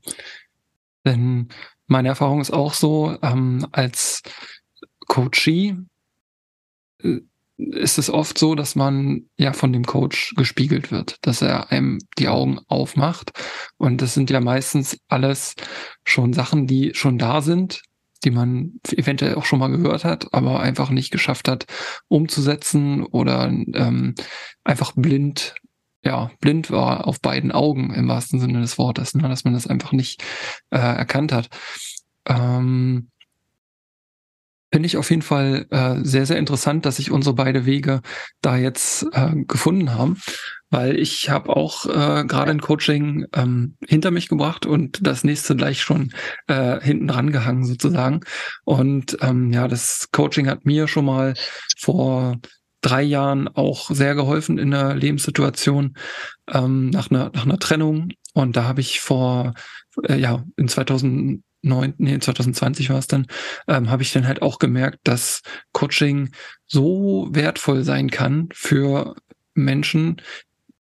Denn 1.06 1.50
meine 1.86 2.10
Erfahrung 2.10 2.42
ist 2.42 2.52
auch 2.52 2.74
so, 2.74 3.16
ähm, 3.22 3.68
als 3.72 4.24
Coachee 5.08 5.78
äh, 7.04 7.20
ist 7.58 7.98
es 7.98 8.10
oft 8.10 8.38
so, 8.38 8.56
dass 8.56 8.76
man 8.76 9.30
ja 9.38 9.54
von 9.54 9.72
dem 9.72 9.86
Coach 9.86 10.34
gespiegelt 10.36 10.92
wird, 10.92 11.18
dass 11.22 11.42
er 11.42 11.72
einem 11.72 12.00
die 12.18 12.30
Augen 12.30 12.60
aufmacht. 12.68 13.32
Und 13.78 14.02
das 14.02 14.14
sind 14.14 14.30
ja 14.30 14.40
meistens 14.40 14.98
alles 15.10 15.56
schon 16.06 16.34
Sachen, 16.34 16.68
die 16.68 16.94
schon 16.96 17.18
da 17.18 17.42
sind, 17.42 17.82
die 18.24 18.32
man 18.32 18.80
eventuell 18.92 19.36
auch 19.36 19.46
schon 19.46 19.60
mal 19.60 19.70
gehört 19.70 20.04
hat, 20.04 20.34
aber 20.34 20.60
einfach 20.60 20.90
nicht 20.90 21.12
geschafft 21.12 21.48
hat 21.48 21.66
umzusetzen 22.08 23.06
oder 23.06 23.48
ähm, 23.48 24.16
einfach 24.64 24.94
blind, 24.96 25.56
ja, 26.04 26.32
blind 26.40 26.72
war 26.72 27.08
auf 27.08 27.22
beiden 27.22 27.52
Augen 27.52 27.94
im 27.94 28.08
wahrsten 28.08 28.40
Sinne 28.40 28.62
des 28.62 28.78
Wortes, 28.78 29.14
ne, 29.14 29.28
dass 29.28 29.44
man 29.44 29.54
das 29.54 29.68
einfach 29.68 29.92
nicht 29.92 30.24
äh, 30.70 30.78
erkannt 30.78 31.32
hat. 31.32 31.50
Ähm, 32.26 33.09
Finde 34.72 34.86
ich 34.86 34.98
auf 34.98 35.10
jeden 35.10 35.24
Fall 35.24 35.66
äh, 35.72 35.96
sehr, 36.04 36.26
sehr 36.26 36.38
interessant, 36.38 36.86
dass 36.86 36.98
sich 36.98 37.12
unsere 37.12 37.36
beide 37.36 37.66
Wege 37.66 38.02
da 38.42 38.56
jetzt 38.58 39.06
äh, 39.14 39.32
gefunden 39.48 39.94
haben 39.94 40.18
weil 40.70 40.98
ich 41.00 41.30
habe 41.30 41.56
auch 41.56 41.86
äh, 41.86 42.26
gerade 42.26 42.52
ein 42.52 42.62
Coaching 42.62 43.26
ähm, 43.34 43.76
hinter 43.88 44.12
mich 44.12 44.30
gebracht 44.30 44.66
und 44.66 45.06
das 45.06 45.24
nächste 45.24 45.56
gleich 45.56 45.82
schon 45.82 46.12
äh, 46.48 46.80
hinten 46.82 47.08
dran 47.08 47.32
gehangen 47.32 47.66
sozusagen. 47.66 48.22
Und 48.66 49.18
ähm, 49.22 49.52
ja, 49.52 49.68
das 49.68 50.10
Coaching 50.12 50.48
hat 50.48 50.66
mir 50.66 50.88
schon 50.88 51.06
mal 51.06 51.34
vor 51.80 52.38
drei 52.82 53.02
Jahren 53.02 53.48
auch 53.48 53.90
sehr 53.90 54.16
geholfen 54.16 54.58
in 54.58 54.72
der 54.72 54.96
Lebenssituation 54.96 55.96
ähm, 56.48 56.90
nach 56.92 57.10
einer 57.10 57.32
nach 57.34 57.46
einer 57.46 57.60
Trennung. 57.60 58.10
Und 58.34 58.56
da 58.56 58.64
habe 58.64 58.82
ich 58.82 59.02
vor 59.02 59.54
äh, 60.08 60.18
ja 60.18 60.44
in 60.56 60.68
2009, 61.62 61.94
nee, 61.98 62.20
2020 62.20 62.90
war 62.90 63.00
es 63.00 63.08
dann, 63.08 63.28
ähm, 63.68 63.90
habe 63.90 64.04
ich 64.04 64.14
dann 64.14 64.28
halt 64.28 64.42
auch 64.42 64.60
gemerkt, 64.60 65.00
dass 65.04 65.42
Coaching 65.74 66.32
so 66.66 67.28
wertvoll 67.32 67.84
sein 67.84 68.10
kann 68.10 68.50
für 68.54 69.16
Menschen, 69.54 70.22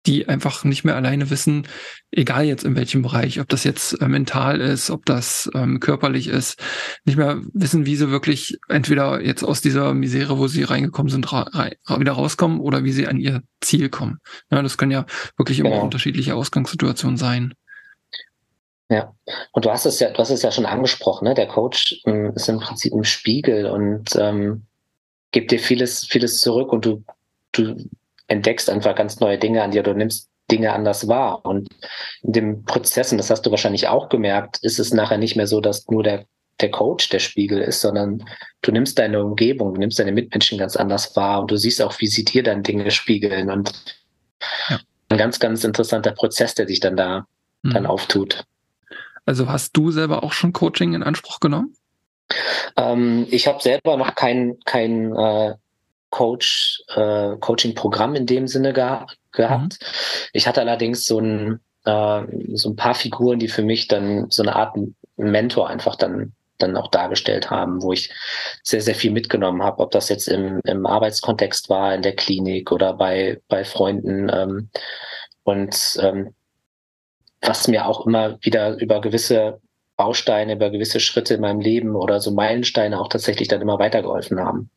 die 0.05 0.27
einfach 0.27 0.63
nicht 0.63 0.83
mehr 0.83 0.95
alleine 0.95 1.29
wissen, 1.29 1.67
egal 2.11 2.45
jetzt 2.45 2.63
in 2.63 2.75
welchem 2.75 3.01
Bereich, 3.01 3.39
ob 3.39 3.49
das 3.49 3.63
jetzt 3.63 3.99
äh, 4.01 4.07
mental 4.07 4.61
ist, 4.61 4.91
ob 4.91 5.05
das 5.05 5.49
ähm, 5.53 5.79
körperlich 5.79 6.27
ist, 6.27 6.61
nicht 7.05 7.17
mehr 7.17 7.41
wissen, 7.53 7.85
wie 7.85 7.95
sie 7.95 8.11
wirklich 8.11 8.57
entweder 8.67 9.21
jetzt 9.21 9.43
aus 9.43 9.61
dieser 9.61 9.93
Misere, 9.93 10.37
wo 10.37 10.47
sie 10.47 10.63
reingekommen 10.63 11.09
sind, 11.09 11.31
ra 11.31 11.41
ra 11.51 11.99
wieder 11.99 12.13
rauskommen 12.13 12.59
oder 12.59 12.83
wie 12.83 12.91
sie 12.91 13.07
an 13.07 13.17
ihr 13.17 13.41
Ziel 13.61 13.89
kommen. 13.89 14.19
Ja, 14.51 14.61
das 14.61 14.77
können 14.77 14.91
ja 14.91 15.05
wirklich 15.37 15.59
immer 15.59 15.71
genau. 15.71 15.83
unterschiedliche 15.83 16.35
Ausgangssituationen 16.35 17.17
sein. 17.17 17.53
Ja, 18.89 19.13
und 19.51 19.65
du 19.65 19.71
hast 19.71 19.85
es 19.85 19.99
ja, 19.99 20.11
du 20.11 20.17
hast 20.19 20.29
es 20.29 20.43
ja 20.43 20.51
schon 20.51 20.67
angesprochen, 20.67 21.25
ne? 21.25 21.33
Der 21.33 21.47
Coach 21.47 22.01
ähm, 22.05 22.33
ist 22.35 22.47
im 22.49 22.59
Prinzip 22.59 22.93
ein 22.93 23.03
Spiegel 23.03 23.65
und 23.65 24.15
ähm, 24.15 24.63
gibt 25.31 25.51
dir 25.51 25.59
vieles, 25.59 26.05
vieles 26.05 26.39
zurück 26.39 26.71
und 26.71 26.85
du, 26.85 27.03
du 27.51 27.75
entdeckst 28.27 28.69
einfach 28.69 28.95
ganz 28.95 29.19
neue 29.19 29.39
Dinge 29.39 29.63
an 29.63 29.71
dir, 29.71 29.81
du 29.81 29.93
nimmst 29.93 30.29
Dinge 30.51 30.73
anders 30.73 31.07
wahr. 31.07 31.43
Und 31.45 31.69
in 32.21 32.33
dem 32.33 32.65
Prozess, 32.65 33.11
und 33.11 33.17
das 33.17 33.29
hast 33.29 33.45
du 33.45 33.51
wahrscheinlich 33.51 33.87
auch 33.87 34.09
gemerkt, 34.09 34.59
ist 34.61 34.79
es 34.79 34.93
nachher 34.93 35.17
nicht 35.17 35.35
mehr 35.35 35.47
so, 35.47 35.61
dass 35.61 35.87
nur 35.87 36.03
der, 36.03 36.25
der 36.61 36.71
Coach 36.71 37.09
der 37.09 37.19
Spiegel 37.19 37.61
ist, 37.61 37.81
sondern 37.81 38.23
du 38.61 38.71
nimmst 38.71 38.99
deine 38.99 39.23
Umgebung, 39.23 39.73
du 39.73 39.79
nimmst 39.79 39.99
deine 39.99 40.11
Mitmenschen 40.11 40.57
ganz 40.57 40.75
anders 40.75 41.15
wahr 41.15 41.41
und 41.41 41.51
du 41.51 41.57
siehst 41.57 41.81
auch, 41.81 41.99
wie 41.99 42.07
sie 42.07 42.23
dir 42.23 42.43
dann 42.43 42.63
Dinge 42.63 42.91
spiegeln. 42.91 43.49
Und 43.49 43.71
ja. 44.69 44.79
ein 45.09 45.17
ganz, 45.17 45.39
ganz 45.39 45.63
interessanter 45.63 46.11
Prozess, 46.11 46.53
der 46.55 46.67
sich 46.67 46.79
dann 46.79 46.95
da 46.95 47.25
mhm. 47.63 47.73
dann 47.73 47.85
auftut. 47.85 48.45
Also 49.25 49.49
hast 49.49 49.75
du 49.75 49.91
selber 49.91 50.23
auch 50.23 50.33
schon 50.33 50.53
Coaching 50.53 50.93
in 50.93 51.03
Anspruch 51.03 51.39
genommen? 51.39 51.75
Ähm, 52.77 53.27
ich 53.29 53.47
habe 53.47 53.61
selber 53.61 53.97
noch 53.97 54.15
kein, 54.15 54.57
kein 54.65 55.15
äh, 55.15 55.55
Coach, 56.09 56.83
äh, 56.95 57.35
Coaching-Programm 57.37 58.15
in 58.15 58.25
dem 58.25 58.47
Sinne 58.47 58.73
geha 58.73 59.07
gehabt. 59.31 59.79
Mhm. 59.81 59.87
Ich 60.33 60.47
hatte 60.47 60.61
allerdings 60.61 61.05
so 61.05 61.19
ein, 61.19 61.59
äh, 61.85 62.23
so 62.53 62.69
ein 62.69 62.75
paar 62.75 62.95
Figuren, 62.95 63.39
die 63.39 63.49
für 63.49 63.63
mich 63.63 63.87
dann 63.87 64.29
so 64.29 64.43
eine 64.43 64.55
Art 64.55 64.77
Mentor 65.17 65.69
einfach 65.69 65.95
dann 65.95 66.33
dann 66.57 66.77
auch 66.77 66.89
dargestellt 66.89 67.49
haben, 67.49 67.81
wo 67.81 67.91
ich 67.91 68.09
sehr, 68.63 68.81
sehr 68.81 68.95
viel 68.95 69.11
mitgenommen 69.11 69.61
habe, 69.61 69.79
ob 69.79 69.91
das 69.91 70.09
jetzt 70.09 70.27
im, 70.27 70.61
im 70.63 70.85
Arbeitskontext 70.85 71.69
war, 71.69 71.93
in 71.93 72.01
der 72.01 72.15
Klinik 72.15 72.71
oder 72.71 72.93
bei, 72.93 73.41
bei 73.49 73.65
Freunden. 73.65 74.29
Ähm, 74.33 74.69
und 75.43 75.99
ähm, 76.01 76.33
was 77.47 77.67
mir 77.67 77.87
auch 77.87 78.05
immer 78.05 78.37
wieder 78.41 78.75
über 78.77 79.01
gewisse 79.01 79.61
Bausteine, 79.97 80.53
über 80.53 80.69
gewisse 80.69 80.99
Schritte 80.99 81.35
in 81.35 81.41
meinem 81.41 81.61
Leben 81.61 81.95
oder 81.95 82.19
so 82.19 82.31
Meilensteine 82.31 82.99
auch 82.99 83.07
tatsächlich 83.07 83.47
dann 83.47 83.61
immer 83.61 83.79
weitergeholfen 83.79 84.39
haben. 84.39 84.69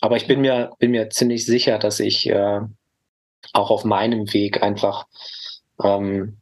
Aber 0.00 0.16
ich 0.16 0.26
bin 0.26 0.40
mir, 0.40 0.72
bin 0.78 0.90
mir 0.90 1.08
ziemlich 1.10 1.46
sicher, 1.46 1.78
dass 1.78 2.00
ich 2.00 2.28
äh, 2.28 2.60
auch 3.52 3.70
auf 3.70 3.84
meinem 3.84 4.32
Weg 4.32 4.62
einfach 4.62 5.06
ähm, 5.82 6.38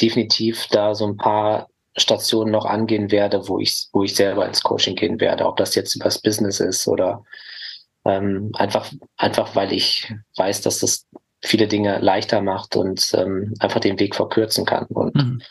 definitiv 0.00 0.68
da 0.68 0.94
so 0.94 1.06
ein 1.06 1.16
paar 1.16 1.68
Stationen 1.96 2.52
noch 2.52 2.64
angehen 2.64 3.10
werde, 3.10 3.48
wo 3.48 3.58
ich, 3.58 3.88
wo 3.92 4.02
ich 4.02 4.14
selber 4.14 4.46
ins 4.46 4.62
Coaching 4.62 4.96
gehen 4.96 5.20
werde, 5.20 5.46
ob 5.46 5.56
das 5.56 5.74
jetzt 5.74 5.94
übers 5.94 6.20
Business 6.20 6.60
ist 6.60 6.88
oder 6.88 7.24
ähm, 8.04 8.50
einfach, 8.54 8.90
einfach 9.16 9.54
weil 9.54 9.72
ich 9.72 10.12
weiß, 10.36 10.62
dass 10.62 10.78
das 10.78 11.06
viele 11.42 11.66
Dinge 11.66 11.98
leichter 11.98 12.40
macht 12.40 12.76
und 12.76 13.12
ähm, 13.14 13.54
einfach 13.58 13.80
den 13.80 13.98
Weg 13.98 14.14
verkürzen 14.14 14.64
kann. 14.64 14.86
Und 14.86 15.14
mhm. 15.14 15.42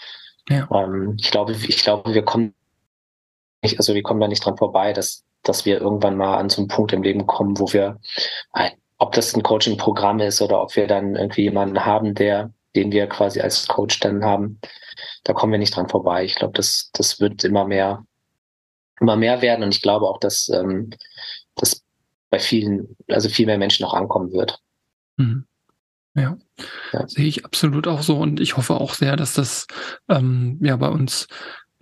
ja. 0.50 0.68
ähm, 0.74 1.18
ich 1.20 1.32
glaube, 1.32 1.52
ich 1.52 1.84
glaube, 1.84 2.14
wir 2.14 2.24
kommen 2.24 2.54
nicht, 3.62 3.78
also 3.78 3.94
wir 3.94 4.04
kommen 4.04 4.20
da 4.20 4.28
nicht 4.28 4.44
dran 4.44 4.58
vorbei, 4.58 4.94
dass, 4.94 5.24
dass 5.44 5.66
wir 5.66 5.80
irgendwann 5.80 6.18
mal 6.18 6.38
an 6.38 6.50
so 6.50 6.62
einen 6.62 6.68
Punkt 6.68 6.94
im 6.94 7.04
Leben 7.04 7.28
kommen, 7.28 7.60
wo 7.60 7.72
wir, 7.74 8.00
ob 8.98 9.12
das 9.14 9.36
ein 9.36 9.44
Coaching-Programm 9.44 10.20
ist 10.20 10.42
oder 10.42 10.62
ob 10.62 10.76
wir 10.76 10.88
dann 10.88 11.16
irgendwie 11.16 11.44
jemanden 11.44 11.86
haben, 11.86 12.16
der, 12.16 12.54
den 12.76 12.92
wir 12.92 13.08
quasi 13.08 13.42
als 13.42 13.68
Coach 13.68 14.00
dann 14.00 14.24
haben, 14.24 14.60
da 15.24 15.34
kommen 15.34 15.52
wir 15.52 15.60
nicht 15.60 15.76
dran 15.76 15.90
vorbei. 15.90 16.24
Ich 16.24 16.36
glaube, 16.36 16.54
das, 16.54 16.90
das 16.94 17.20
wird 17.20 17.44
immer 17.44 17.66
mehr, 17.66 18.06
immer 19.00 19.16
mehr 19.16 19.42
werden 19.42 19.64
und 19.64 19.76
ich 19.76 19.82
glaube 19.82 20.08
auch, 20.08 20.20
dass 20.20 20.50
ähm, 20.50 20.92
das 21.56 21.84
bei 22.30 22.40
vielen, 22.40 22.96
also 23.10 23.30
viel 23.30 23.46
mehr 23.46 23.58
Menschen 23.58 23.86
auch 23.86 23.94
ankommen 23.94 24.32
wird. 24.32 24.60
Mhm. 25.18 25.46
Ja. 26.13 26.38
ja. 26.91 27.08
sehe 27.08 27.28
ich 27.28 27.45
absolut 27.45 27.88
auch 27.88 28.02
so 28.02 28.17
und 28.17 28.39
ich 28.39 28.58
hoffe 28.58 28.76
auch 28.76 28.93
sehr, 28.93 29.15
dass 29.15 29.34
das 29.34 29.67
ähm, 30.10 30.58
ja 30.62 30.76
bei 30.76 30.89
uns 30.89 31.28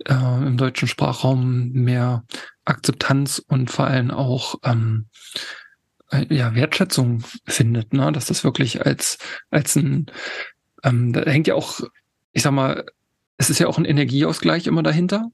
äh, 0.06 0.14
im 0.14 0.56
deutschen 0.56 0.88
Sprachraum 0.88 1.70
mehr 1.72 2.24
Akzeptanz 2.64 3.42
und 3.48 3.70
vor 3.70 3.86
allem 3.86 4.10
auch 4.10 4.56
ähm, 4.64 5.06
äh, 6.10 6.26
ja, 6.34 6.54
Wertschätzung 6.54 7.22
findet, 7.46 7.92
ne? 7.92 8.12
dass 8.12 8.26
das 8.26 8.44
wirklich 8.44 8.84
als, 8.84 9.18
als 9.50 9.76
ein, 9.76 10.06
ähm, 10.84 11.12
da 11.12 11.22
hängt 11.22 11.46
ja 11.46 11.54
auch, 11.54 11.80
ich 12.32 12.42
sag 12.42 12.52
mal, 12.52 12.86
es 13.36 13.50
ist 13.50 13.58
ja 13.58 13.66
auch 13.66 13.78
ein 13.78 13.84
Energieausgleich 13.84 14.66
immer 14.66 14.82
dahinter, 14.82 15.30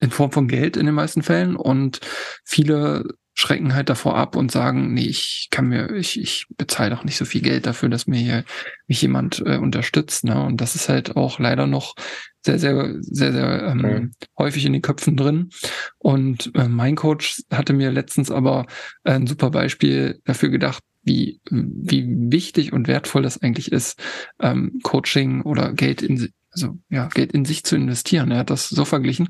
in 0.00 0.10
Form 0.10 0.32
von 0.32 0.48
Geld 0.48 0.76
in 0.76 0.86
den 0.86 0.94
meisten 0.94 1.22
Fällen 1.22 1.56
und 1.56 2.00
viele 2.44 3.04
schrecken 3.38 3.74
halt 3.74 3.90
davor 3.90 4.16
ab 4.16 4.34
und 4.34 4.50
sagen, 4.50 4.94
nee, 4.94 5.04
ich 5.04 5.48
kann 5.50 5.66
mir, 5.66 5.90
ich, 5.90 6.18
ich 6.18 6.46
bezahle 6.56 6.90
doch 6.90 7.04
nicht 7.04 7.18
so 7.18 7.26
viel 7.26 7.42
Geld 7.42 7.66
dafür, 7.66 7.90
dass 7.90 8.06
mir 8.06 8.18
hier 8.18 8.44
mich 8.86 9.02
jemand 9.02 9.42
äh, 9.44 9.58
unterstützt. 9.58 10.24
Ne? 10.24 10.42
Und 10.42 10.62
das 10.62 10.74
ist 10.74 10.88
halt 10.88 11.16
auch 11.16 11.38
leider 11.38 11.66
noch 11.66 11.94
sehr, 12.42 12.58
sehr, 12.58 12.96
sehr, 13.00 13.32
sehr 13.32 13.62
ähm, 13.64 13.84
okay. 13.84 14.08
häufig 14.38 14.64
in 14.64 14.72
den 14.72 14.80
Köpfen 14.80 15.18
drin. 15.18 15.50
Und 15.98 16.50
äh, 16.54 16.66
mein 16.66 16.96
Coach 16.96 17.42
hatte 17.52 17.74
mir 17.74 17.90
letztens 17.90 18.30
aber 18.30 18.66
ein 19.04 19.26
super 19.26 19.50
Beispiel 19.50 20.18
dafür 20.24 20.48
gedacht, 20.48 20.82
wie, 21.02 21.40
wie 21.50 22.06
wichtig 22.08 22.72
und 22.72 22.88
wertvoll 22.88 23.22
das 23.22 23.42
eigentlich 23.42 23.70
ist, 23.70 24.02
ähm, 24.40 24.80
Coaching 24.82 25.42
oder 25.42 25.74
Geld 25.74 26.00
in, 26.00 26.32
also 26.50 26.78
ja, 26.88 27.08
Geld 27.08 27.32
in 27.32 27.44
sich 27.44 27.64
zu 27.64 27.76
investieren. 27.76 28.30
Er 28.30 28.38
hat 28.38 28.50
das 28.50 28.70
so 28.70 28.86
verglichen. 28.86 29.28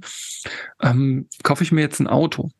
Ähm, 0.80 1.28
kaufe 1.42 1.64
ich 1.64 1.72
mir 1.72 1.80
jetzt 1.80 1.98
ein 1.98 2.06
Auto 2.06 2.50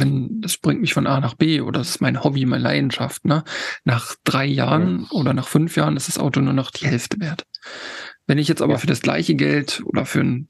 wenn 0.00 0.40
das 0.40 0.56
bringt 0.56 0.80
mich 0.80 0.94
von 0.94 1.06
A 1.06 1.20
nach 1.20 1.34
B 1.34 1.60
oder 1.60 1.80
das 1.80 1.90
ist 1.90 2.00
mein 2.00 2.22
Hobby, 2.22 2.44
meine 2.46 2.62
Leidenschaft, 2.62 3.24
ne? 3.24 3.44
Nach 3.84 4.14
drei 4.24 4.46
Jahren 4.46 5.00
ja. 5.00 5.06
oder 5.10 5.34
nach 5.34 5.48
fünf 5.48 5.76
Jahren 5.76 5.96
ist 5.96 6.08
das 6.08 6.18
Auto 6.18 6.40
nur 6.40 6.54
noch 6.54 6.70
die 6.70 6.86
Hälfte 6.86 7.20
wert. 7.20 7.44
Wenn 8.26 8.38
ich 8.38 8.48
jetzt 8.48 8.62
aber 8.62 8.74
ja. 8.74 8.78
für 8.78 8.86
das 8.86 9.02
gleiche 9.02 9.34
Geld 9.34 9.82
oder 9.84 10.06
für 10.06 10.20
ein, 10.20 10.48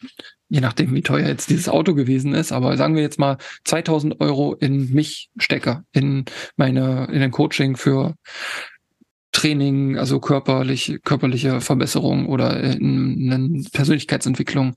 je 0.49 0.61
nachdem 0.61 0.95
wie 0.95 1.03
teuer 1.03 1.27
jetzt 1.27 1.51
dieses 1.51 1.69
Auto 1.69 1.95
gewesen 1.95 2.35
ist, 2.35 2.53
aber 2.53 2.77
sagen 2.77 2.95
wir 2.95 3.03
jetzt 3.03 3.19
mal 3.19 3.39
2000 3.65 4.21
Euro 4.21 4.55
in 4.55 4.93
mich 4.93 5.31
stecke, 5.39 5.83
in 5.93 6.27
meine, 6.57 7.09
in 7.11 7.23
ein 7.23 7.31
Coaching 7.31 7.77
für 7.77 8.15
Training, 9.33 9.97
also 9.97 10.21
körperlich, 10.21 11.01
körperliche 11.05 11.63
Verbesserung 11.63 12.27
oder 12.27 12.61
in 12.63 13.33
eine 13.33 13.65
Persönlichkeitsentwicklung, 13.73 14.75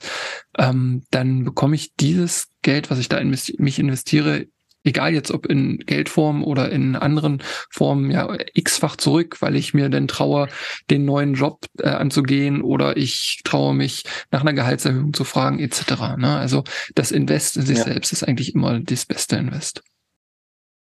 ähm, 0.57 1.03
dann 1.11 1.43
bekomme 1.43 1.75
ich 1.75 1.93
dieses 1.95 2.47
Geld, 2.61 2.89
was 2.89 2.99
ich 2.99 3.09
da 3.09 3.17
in 3.17 3.29
mich 3.29 3.79
investiere, 3.79 4.47
egal 4.85 5.13
jetzt 5.13 5.31
ob 5.31 5.45
in 5.45 5.79
Geldform 5.79 6.43
oder 6.43 6.71
in 6.71 6.95
anderen 6.95 7.41
Formen, 7.69 8.11
ja, 8.11 8.37
x-fach 8.53 8.95
zurück, 8.95 9.41
weil 9.41 9.55
ich 9.55 9.73
mir 9.73 9.89
dann 9.89 10.07
traue, 10.07 10.47
den 10.89 11.05
neuen 11.05 11.33
Job 11.33 11.65
äh, 11.79 11.89
anzugehen 11.89 12.61
oder 12.61 12.95
ich 12.95 13.41
traue 13.43 13.73
mich, 13.73 14.03
nach 14.31 14.41
einer 14.41 14.53
Gehaltserhöhung 14.53 15.13
zu 15.13 15.23
fragen, 15.23 15.59
etc. 15.59 16.17
Ne? 16.17 16.37
Also 16.37 16.63
das 16.93 17.11
Invest 17.11 17.57
in 17.57 17.65
sich 17.65 17.79
ja. 17.79 17.83
selbst 17.83 18.13
ist 18.13 18.23
eigentlich 18.23 18.55
immer 18.55 18.79
das 18.79 19.05
beste 19.05 19.35
Invest. 19.35 19.83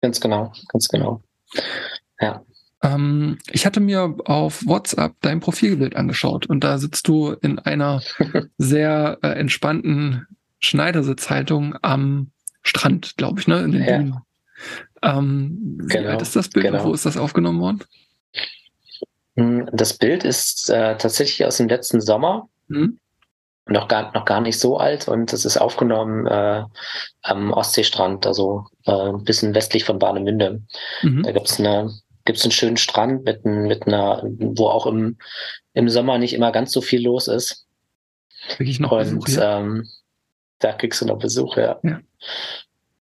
Ganz 0.01 0.21
genau, 0.21 0.53
ganz 0.71 0.87
genau. 0.87 1.23
Ja. 2.19 2.43
Ähm, 2.83 3.39
ich 3.51 3.65
hatte 3.65 3.79
mir 3.79 4.15
auf 4.25 4.65
WhatsApp 4.65 5.15
dein 5.21 5.39
Profilbild 5.39 5.95
angeschaut 5.95 6.45
und 6.45 6.63
da 6.63 6.77
sitzt 6.77 7.07
du 7.07 7.31
in 7.31 7.57
einer 7.59 8.01
sehr 8.57 9.17
äh, 9.23 9.29
entspannten 9.29 10.27
Schneidersitzhaltung 10.59 11.75
am 11.81 12.31
Strand, 12.67 13.17
glaube 13.17 13.39
ich, 13.39 13.47
ne? 13.47 13.61
In 13.61 13.71
den 13.71 13.83
ja. 13.83 14.23
Ähm, 15.03 15.77
wie 15.81 15.87
genau, 15.87 16.09
alt 16.09 16.21
ist 16.21 16.35
das 16.35 16.49
Bild 16.49 16.65
genau. 16.65 16.83
wo 16.83 16.93
ist 16.93 17.05
das 17.05 17.17
aufgenommen 17.17 17.61
worden? 17.61 17.83
Hm, 19.35 19.69
das 19.71 19.93
Bild 19.93 20.23
ist 20.23 20.69
äh, 20.69 20.97
tatsächlich 20.97 21.45
aus 21.45 21.57
dem 21.57 21.67
letzten 21.67 22.01
Sommer. 22.01 22.49
Hm? 22.69 22.99
Noch 23.67 23.87
gar, 23.87 24.13
noch 24.13 24.25
gar 24.25 24.41
nicht 24.41 24.59
so 24.59 24.77
alt 24.77 25.07
und 25.07 25.33
es 25.33 25.43
ist 25.43 25.57
aufgenommen 25.57 26.25
äh, 26.25 26.63
am 27.21 27.51
Ostseestrand, 27.51 28.25
also 28.25 28.65
äh, 28.85 28.91
ein 28.91 29.23
bisschen 29.25 29.53
westlich 29.53 29.83
von 29.83 30.01
Warnemünde. 30.01 30.61
Mhm. 31.03 31.23
Da 31.23 31.31
gibt 31.33 31.49
es 31.49 31.59
eine 31.59 31.91
gibt 32.27 32.39
es 32.39 32.43
einen 32.43 32.51
schönen 32.51 32.77
Strand 32.77 33.23
mit, 33.23 33.45
mit 33.45 33.87
einer, 33.87 34.21
wo 34.23 34.67
auch 34.67 34.85
im, 34.85 35.17
im 35.73 35.89
Sommer 35.89 36.17
nicht 36.17 36.33
immer 36.33 36.51
ganz 36.51 36.71
so 36.73 36.81
viel 36.81 37.03
los 37.03 37.27
ist. 37.27 37.65
Wirklich 38.57 38.79
noch 38.79 38.91
Und 38.91 38.99
Besuch, 38.99 39.27
ja? 39.29 39.59
ähm, 39.59 39.87
da 40.59 40.73
kriegst 40.73 41.01
du 41.01 41.05
noch 41.05 41.19
Besuch, 41.19 41.57
ja. 41.57 41.79
ja. 41.83 41.99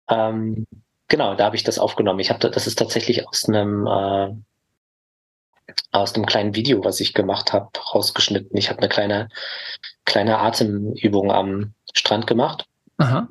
Ähm, 0.09 0.67
genau, 1.09 1.35
da 1.35 1.47
habe 1.47 1.57
ich 1.57 1.65
das 1.65 1.79
aufgenommen. 1.79 2.21
Ich 2.21 2.31
habe 2.31 2.51
das 2.51 2.67
ist 2.67 2.79
tatsächlich 2.79 3.27
aus 3.29 3.49
einem 3.49 3.87
äh, 3.87 4.35
aus 5.93 6.15
einem 6.15 6.27
kleinen 6.27 6.55
Video, 6.55 6.85
was 6.85 7.01
ich 7.01 7.15
gemacht 7.15 7.53
habe, 7.53 7.71
rausgeschnitten. 7.95 8.57
Ich 8.57 8.71
habe 8.71 8.81
eine 8.81 8.89
kleine 8.89 9.29
kleine 10.05 10.39
Atemübung 10.39 11.33
am 11.33 11.75
Strand 11.95 12.27
gemacht. 12.27 12.67
Aha. 12.99 13.29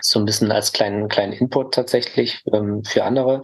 So 0.00 0.18
ein 0.18 0.24
bisschen 0.24 0.52
als 0.52 0.72
kleinen 0.72 1.08
kleinen 1.08 1.32
Input 1.32 1.74
tatsächlich 1.74 2.42
ähm, 2.52 2.84
für 2.84 3.04
andere. 3.04 3.42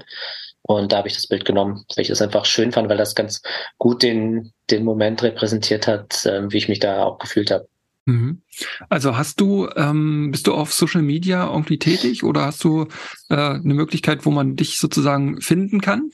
Und 0.62 0.92
da 0.92 0.98
habe 0.98 1.08
ich 1.08 1.14
das 1.14 1.26
Bild 1.26 1.44
genommen, 1.44 1.84
weil 1.96 2.02
ich 2.02 2.08
das 2.08 2.22
einfach 2.22 2.44
schön 2.44 2.70
fand, 2.70 2.88
weil 2.88 2.98
das 2.98 3.14
ganz 3.14 3.42
gut 3.78 4.02
den, 4.02 4.52
den 4.70 4.84
Moment 4.84 5.22
repräsentiert 5.22 5.86
hat, 5.86 6.26
äh, 6.26 6.50
wie 6.52 6.58
ich 6.58 6.68
mich 6.68 6.80
da 6.80 7.04
auch 7.04 7.18
gefühlt 7.18 7.50
habe. 7.50 7.66
Mhm. 8.06 8.42
Also 8.88 9.16
hast 9.16 9.40
du, 9.40 9.68
ähm, 9.76 10.30
bist 10.30 10.46
du 10.46 10.54
auf 10.54 10.72
Social 10.72 11.02
Media 11.02 11.50
irgendwie 11.50 11.78
tätig 11.78 12.24
oder 12.24 12.46
hast 12.46 12.64
du 12.64 12.86
äh, 13.28 13.34
eine 13.34 13.74
Möglichkeit, 13.74 14.24
wo 14.24 14.30
man 14.30 14.56
dich 14.56 14.78
sozusagen 14.78 15.40
finden 15.40 15.80
kann 15.80 16.10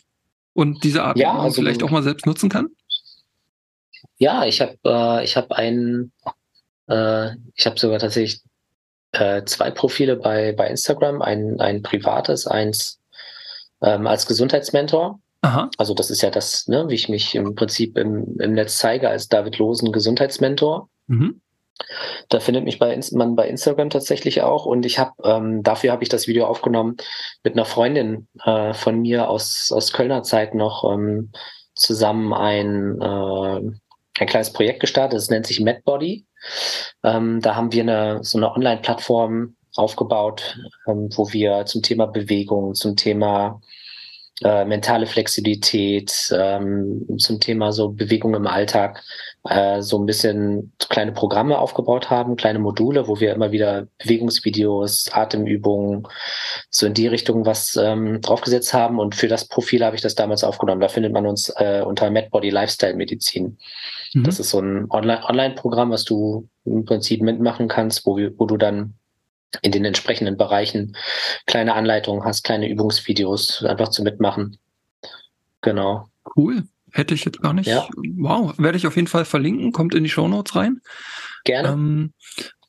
und 0.52 0.84
diese 0.84 1.04
Art 1.04 1.18
ja, 1.18 1.38
also, 1.38 1.62
vielleicht 1.62 1.82
auch 1.82 1.90
mal 1.90 2.02
selbst 2.02 2.26
nutzen 2.26 2.48
kann? 2.48 2.68
Ja, 4.18 4.44
ich 4.44 4.60
habe 4.60 4.76
äh, 4.84 5.24
ich 5.24 5.36
habe 5.36 5.56
einen, 5.56 6.12
äh, 6.88 7.30
ich 7.54 7.66
habe 7.66 7.78
sogar 7.78 7.98
tatsächlich 7.98 8.42
äh, 9.12 9.44
zwei 9.44 9.70
Profile 9.70 10.16
bei 10.16 10.52
bei 10.52 10.68
Instagram, 10.68 11.22
ein 11.22 11.60
ein 11.60 11.82
privates, 11.82 12.46
eins 12.46 12.98
ähm, 13.82 14.06
als 14.06 14.26
Gesundheitsmentor. 14.26 15.20
Aha. 15.42 15.70
Also 15.78 15.94
das 15.94 16.10
ist 16.10 16.22
ja 16.22 16.30
das, 16.30 16.66
ne, 16.66 16.88
wie 16.88 16.94
ich 16.94 17.08
mich 17.08 17.34
im 17.34 17.54
Prinzip 17.54 17.96
im, 17.96 18.38
im 18.40 18.54
Netz 18.54 18.78
zeige 18.78 19.08
als 19.08 19.28
David 19.28 19.58
Losen 19.58 19.92
Gesundheitsmentor. 19.92 20.88
Mhm. 21.06 21.40
Da 22.28 22.40
findet 22.40 22.64
mich 22.64 22.78
bei, 22.78 22.98
man 23.12 23.36
bei 23.36 23.48
Instagram 23.48 23.90
tatsächlich 23.90 24.42
auch 24.42 24.66
und 24.66 24.86
ich 24.86 24.98
habe 24.98 25.12
ähm, 25.24 25.62
dafür 25.62 25.92
habe 25.92 26.02
ich 26.02 26.08
das 26.08 26.26
Video 26.26 26.46
aufgenommen 26.46 26.96
mit 27.44 27.54
einer 27.54 27.64
Freundin 27.64 28.28
äh, 28.44 28.72
von 28.74 29.00
mir 29.00 29.28
aus 29.28 29.70
aus 29.72 29.92
Kölner 29.92 30.22
Zeit 30.22 30.54
noch 30.54 30.90
ähm, 30.90 31.32
zusammen 31.74 32.32
ein 32.32 33.00
äh, 33.00 33.78
ein 34.18 34.26
kleines 34.26 34.52
Projekt 34.52 34.80
gestartet, 34.80 35.18
das 35.18 35.30
nennt 35.30 35.46
sich 35.46 35.60
MadBody. 35.60 36.26
Ähm, 37.02 37.40
da 37.40 37.54
haben 37.54 37.72
wir 37.72 37.82
eine, 37.82 38.24
so 38.24 38.38
eine 38.38 38.52
Online-Plattform 38.52 39.56
aufgebaut, 39.74 40.58
ähm, 40.86 41.10
wo 41.14 41.32
wir 41.32 41.66
zum 41.66 41.82
Thema 41.82 42.06
Bewegung, 42.06 42.74
zum 42.74 42.96
Thema 42.96 43.60
äh, 44.42 44.66
mentale 44.66 45.06
Flexibilität, 45.06 46.30
ähm, 46.36 47.06
zum 47.18 47.40
Thema 47.40 47.72
so 47.72 47.88
Bewegung 47.88 48.34
im 48.34 48.46
Alltag, 48.46 49.02
äh, 49.48 49.80
so 49.80 49.98
ein 49.98 50.04
bisschen 50.04 50.72
kleine 50.90 51.12
Programme 51.12 51.58
aufgebaut 51.58 52.10
haben, 52.10 52.36
kleine 52.36 52.58
Module, 52.58 53.08
wo 53.08 53.18
wir 53.18 53.32
immer 53.32 53.50
wieder 53.50 53.86
Bewegungsvideos, 53.98 55.10
Atemübungen, 55.12 56.06
so 56.68 56.86
in 56.86 56.92
die 56.92 57.06
Richtung 57.06 57.46
was 57.46 57.76
ähm, 57.76 58.20
draufgesetzt 58.20 58.74
haben. 58.74 58.98
Und 58.98 59.14
für 59.14 59.28
das 59.28 59.48
Profil 59.48 59.82
habe 59.84 59.96
ich 59.96 60.02
das 60.02 60.14
damals 60.14 60.44
aufgenommen. 60.44 60.82
Da 60.82 60.88
findet 60.88 61.14
man 61.14 61.26
uns 61.26 61.48
äh, 61.56 61.82
unter 61.82 62.10
MedBody 62.10 62.50
Lifestyle 62.50 62.94
Medizin. 62.94 63.56
Mhm. 64.12 64.24
Das 64.24 64.38
ist 64.38 64.50
so 64.50 64.60
ein 64.60 64.90
Online-Programm, 64.90 65.90
was 65.90 66.04
du 66.04 66.48
im 66.66 66.84
Prinzip 66.84 67.22
mitmachen 67.22 67.68
kannst, 67.68 68.04
wo, 68.04 68.18
wo 68.36 68.44
du 68.44 68.58
dann 68.58 68.94
in 69.62 69.72
den 69.72 69.84
entsprechenden 69.84 70.36
Bereichen 70.36 70.96
kleine 71.46 71.74
Anleitungen 71.74 72.24
hast, 72.24 72.44
kleine 72.44 72.68
Übungsvideos 72.68 73.64
einfach 73.64 73.88
zu 73.88 74.02
mitmachen. 74.02 74.58
Genau. 75.62 76.08
Cool. 76.36 76.64
Hätte 76.92 77.14
ich 77.14 77.24
jetzt 77.24 77.42
gar 77.42 77.52
nicht. 77.52 77.66
Ja. 77.66 77.88
Wow. 78.16 78.54
Werde 78.58 78.78
ich 78.78 78.86
auf 78.86 78.96
jeden 78.96 79.08
Fall 79.08 79.24
verlinken. 79.24 79.72
Kommt 79.72 79.94
in 79.94 80.04
die 80.04 80.10
Show 80.10 80.28
Notes 80.28 80.56
rein. 80.56 80.80
Gerne. 81.44 81.68
Ähm, 81.68 82.12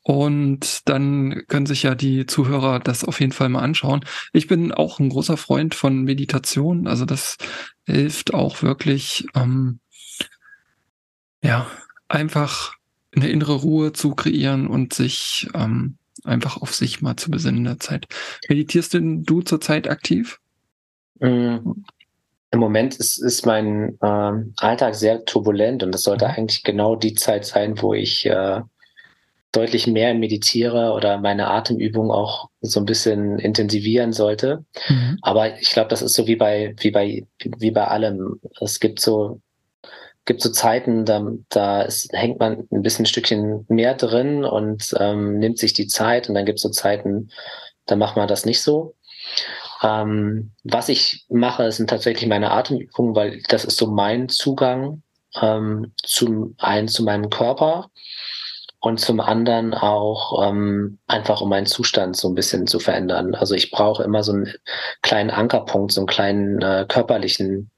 und 0.03 0.87
dann 0.87 1.43
können 1.47 1.65
sich 1.65 1.83
ja 1.83 1.93
die 1.93 2.25
Zuhörer 2.25 2.79
das 2.79 3.03
auf 3.03 3.19
jeden 3.19 3.33
Fall 3.33 3.49
mal 3.49 3.61
anschauen. 3.61 4.05
Ich 4.31 4.47
bin 4.47 4.71
auch 4.71 4.99
ein 4.99 5.09
großer 5.09 5.35
Freund 5.35 5.75
von 5.75 6.03
Meditation. 6.03 6.87
Also 6.87 7.05
das 7.05 7.37
hilft 7.85 8.33
auch 8.33 8.61
wirklich, 8.61 9.25
ähm, 9.35 9.79
ja, 11.43 11.67
einfach 12.07 12.75
eine 13.15 13.27
innere 13.29 13.55
Ruhe 13.55 13.91
zu 13.93 14.15
kreieren 14.15 14.67
und 14.67 14.93
sich 14.93 15.49
ähm, 15.53 15.97
einfach 16.27 16.61
auf 16.61 16.73
sich 16.73 17.01
mal 17.01 17.15
zu 17.15 17.31
besinnen 17.31 17.59
in 17.59 17.63
der 17.65 17.79
Zeit. 17.79 18.07
Meditierst 18.49 18.93
denn 18.93 19.23
du 19.23 19.41
zurzeit 19.41 19.89
aktiv? 19.89 20.39
Mm, 21.19 21.57
Im 22.51 22.59
Moment 22.59 22.95
ist, 22.95 23.17
ist 23.17 23.45
mein 23.45 23.97
äh, 24.01 24.31
Alltag 24.57 24.95
sehr 24.95 25.25
turbulent 25.25 25.83
und 25.83 25.91
das 25.91 26.03
sollte 26.03 26.25
mhm. 26.25 26.31
eigentlich 26.31 26.63
genau 26.63 26.95
die 26.95 27.13
Zeit 27.13 27.45
sein, 27.45 27.81
wo 27.81 27.93
ich 27.93 28.25
äh, 28.25 28.61
deutlich 29.51 29.87
mehr 29.87 30.13
meditiere 30.13 30.93
oder 30.93 31.17
meine 31.19 31.47
Atemübung 31.47 32.11
auch 32.11 32.49
so 32.61 32.79
ein 32.79 32.85
bisschen 32.85 33.39
intensivieren 33.39 34.13
sollte. 34.13 34.65
Mhm. 34.87 35.17
Aber 35.21 35.57
ich 35.59 35.71
glaube, 35.71 35.89
das 35.89 36.01
ist 36.01 36.13
so 36.13 36.27
wie 36.27 36.35
bei, 36.35 36.75
wie 36.79 36.91
bei, 36.91 37.25
wie 37.39 37.71
bei 37.71 37.87
allem. 37.87 38.39
Es 38.59 38.79
gibt 38.79 38.99
so 38.99 39.41
gibt 40.27 40.41
so 40.41 40.51
Zeiten, 40.51 41.05
da, 41.05 41.25
da 41.49 41.81
ist, 41.81 42.13
hängt 42.13 42.39
man 42.39 42.67
ein 42.71 42.81
bisschen 42.83 43.03
ein 43.03 43.07
Stückchen 43.07 43.65
mehr 43.69 43.95
drin 43.95 44.45
und 44.45 44.93
ähm, 44.99 45.39
nimmt 45.39 45.57
sich 45.57 45.73
die 45.73 45.87
Zeit 45.87 46.29
und 46.29 46.35
dann 46.35 46.45
gibt 46.45 46.57
es 46.57 46.63
so 46.63 46.69
Zeiten, 46.69 47.31
da 47.87 47.95
macht 47.95 48.17
man 48.17 48.27
das 48.27 48.45
nicht 48.45 48.61
so. 48.61 48.93
Ähm, 49.81 50.51
was 50.63 50.89
ich 50.89 51.25
mache, 51.29 51.71
sind 51.71 51.89
tatsächlich 51.89 52.29
meine 52.29 52.51
Atemübungen, 52.51 53.15
weil 53.15 53.41
das 53.47 53.65
ist 53.65 53.77
so 53.77 53.87
mein 53.87 54.29
Zugang 54.29 55.01
ähm, 55.41 55.93
zum 56.03 56.55
einen 56.57 56.87
zu 56.87 57.03
meinem 57.03 57.29
Körper 57.29 57.89
und 58.79 58.99
zum 58.99 59.19
anderen 59.19 59.73
auch 59.73 60.47
ähm, 60.47 60.99
einfach 61.07 61.41
um 61.41 61.49
meinen 61.49 61.65
Zustand 61.65 62.15
so 62.15 62.27
ein 62.27 62.35
bisschen 62.35 62.67
zu 62.67 62.79
verändern. 62.79 63.33
Also 63.33 63.55
ich 63.55 63.71
brauche 63.71 64.03
immer 64.03 64.23
so 64.23 64.33
einen 64.33 64.53
kleinen 65.01 65.29
Ankerpunkt, 65.29 65.93
so 65.93 66.01
einen 66.01 66.07
kleinen 66.07 66.61
äh, 66.61 66.85
körperlichen 66.87 67.71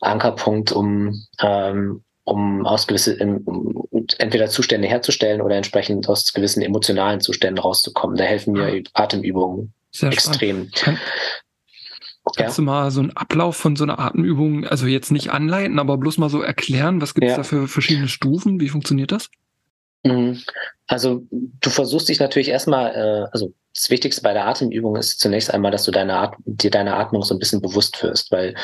Ankerpunkt, 0.00 0.72
um, 0.72 1.22
ähm, 1.40 2.02
um 2.24 2.66
aus 2.66 2.86
gewissen, 2.86 3.38
um, 3.44 3.88
entweder 4.18 4.48
Zustände 4.48 4.88
herzustellen 4.88 5.40
oder 5.40 5.56
entsprechend 5.56 6.08
aus 6.08 6.32
gewissen 6.32 6.62
emotionalen 6.62 7.20
Zuständen 7.20 7.58
rauszukommen. 7.58 8.16
Da 8.16 8.24
helfen 8.24 8.52
mir 8.52 8.82
ah. 8.94 9.02
Atemübungen 9.02 9.72
Sehr 9.90 10.12
extrem. 10.12 10.70
Kann, 10.72 10.98
kannst 12.36 12.58
ja? 12.58 12.62
du 12.62 12.66
mal 12.66 12.90
so 12.90 13.00
einen 13.00 13.16
Ablauf 13.16 13.56
von 13.56 13.76
so 13.76 13.84
einer 13.84 13.98
Atemübung, 13.98 14.66
also 14.66 14.86
jetzt 14.86 15.12
nicht 15.12 15.30
anleiten, 15.30 15.78
aber 15.78 15.96
bloß 15.96 16.18
mal 16.18 16.30
so 16.30 16.42
erklären, 16.42 17.00
was 17.00 17.14
gibt 17.14 17.26
es 17.26 17.32
ja. 17.32 17.36
da 17.38 17.42
für 17.44 17.68
verschiedene 17.68 18.08
Stufen? 18.08 18.60
Wie 18.60 18.68
funktioniert 18.68 19.12
das? 19.12 19.30
Mhm. 20.04 20.40
Also 20.86 21.24
du 21.30 21.70
versuchst 21.70 22.08
dich 22.08 22.20
natürlich 22.20 22.48
erstmal, 22.48 22.94
äh, 22.94 23.28
also 23.32 23.54
das 23.76 23.90
Wichtigste 23.90 24.22
bei 24.22 24.32
der 24.32 24.46
Atemübung 24.46 24.96
ist 24.96 25.20
zunächst 25.20 25.52
einmal, 25.52 25.70
dass 25.70 25.84
du 25.84 25.90
deine 25.90 26.16
At 26.16 26.34
dir 26.46 26.70
deine 26.70 26.96
Atmung 26.96 27.22
so 27.22 27.34
ein 27.34 27.38
bisschen 27.38 27.60
bewusst 27.60 28.02
wirst, 28.02 28.32
weil 28.32 28.54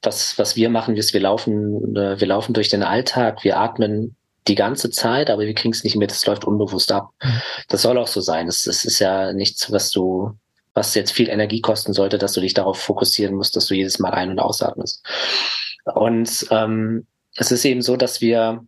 was, 0.00 0.38
was 0.38 0.56
wir 0.56 0.70
machen, 0.70 0.96
ist, 0.96 1.12
wir 1.12 1.20
laufen, 1.20 1.94
äh, 1.94 2.18
wir 2.18 2.26
laufen 2.26 2.54
durch 2.54 2.70
den 2.70 2.82
Alltag, 2.82 3.44
wir 3.44 3.58
atmen 3.58 4.16
die 4.48 4.54
ganze 4.54 4.90
Zeit, 4.90 5.30
aber 5.30 5.42
wir 5.42 5.54
kriegen 5.54 5.74
es 5.74 5.84
nicht 5.84 5.96
mit, 5.96 6.10
es 6.10 6.26
läuft 6.26 6.44
unbewusst 6.44 6.90
ab. 6.90 7.10
Mhm. 7.22 7.42
Das 7.68 7.82
soll 7.82 7.98
auch 7.98 8.06
so 8.06 8.20
sein. 8.20 8.48
Es, 8.48 8.66
es 8.66 8.84
ist 8.84 8.98
ja 8.98 9.32
nichts, 9.32 9.70
was 9.70 9.90
du, 9.90 10.32
was 10.72 10.94
jetzt 10.94 11.12
viel 11.12 11.28
Energie 11.28 11.60
kosten 11.60 11.92
sollte, 11.92 12.16
dass 12.16 12.32
du 12.32 12.40
dich 12.40 12.54
darauf 12.54 12.78
fokussieren 12.78 13.34
musst, 13.34 13.54
dass 13.56 13.66
du 13.66 13.74
jedes 13.74 13.98
Mal 13.98 14.12
ein- 14.12 14.30
und 14.30 14.40
ausatmest. 14.40 15.06
Und 15.84 16.46
ähm, 16.50 17.06
es 17.36 17.52
ist 17.52 17.64
eben 17.64 17.82
so, 17.82 17.96
dass 17.96 18.20
wir 18.20 18.64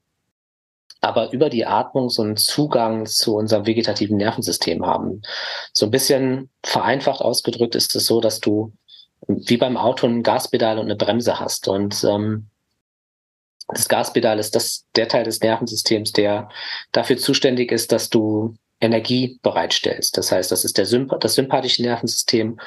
aber 1.05 1.33
über 1.33 1.51
die 1.51 1.67
Atmung 1.67 2.09
so 2.09 2.23
einen 2.23 2.37
Zugang 2.37 3.07
zu 3.07 3.37
unserem 3.37 3.67
vegetativen 3.67 4.17
Nervensystem 4.17 4.85
haben. 4.85 5.23
So 5.73 5.87
ein 5.87 5.91
bisschen 5.91 6.51
vereinfacht 6.63 7.21
ausgedrückt 7.21 7.75
ist 7.75 7.95
es 7.95 8.07
so, 8.07 8.21
dass 8.21 8.41
du 8.41 8.73
wie 9.27 9.57
beim 9.57 9.77
Auto 9.77 10.07
ein 10.07 10.23
Gaspedal 10.23 10.79
und 10.79 10.87
eine 10.87 10.97
Bremse 10.97 11.41
hast. 11.41 11.69
Und 11.69 12.05
ähm, 12.05 12.49
das 13.69 13.89
Gaspedal 13.89 14.39
ist 14.39 14.55
das, 14.55 14.87
der 14.97 15.09
Teil 15.09 15.25
des 15.25 15.41
Nervensystems, 15.41 16.13
der 16.13 16.49
dafür 16.93 17.17
zuständig 17.17 17.73
ist, 17.73 17.93
dass 17.93 18.11
du 18.11 18.55
Energie 18.85 19.39
bereitstellst. 19.43 20.17
Das 20.17 20.31
heißt, 20.31 20.53
das 20.53 20.65
ist 20.65 20.79
der 20.79 20.87
Symp 20.87 21.19
das 21.21 21.35
sympathische 21.35 21.83
Nervensystem. 21.83 22.59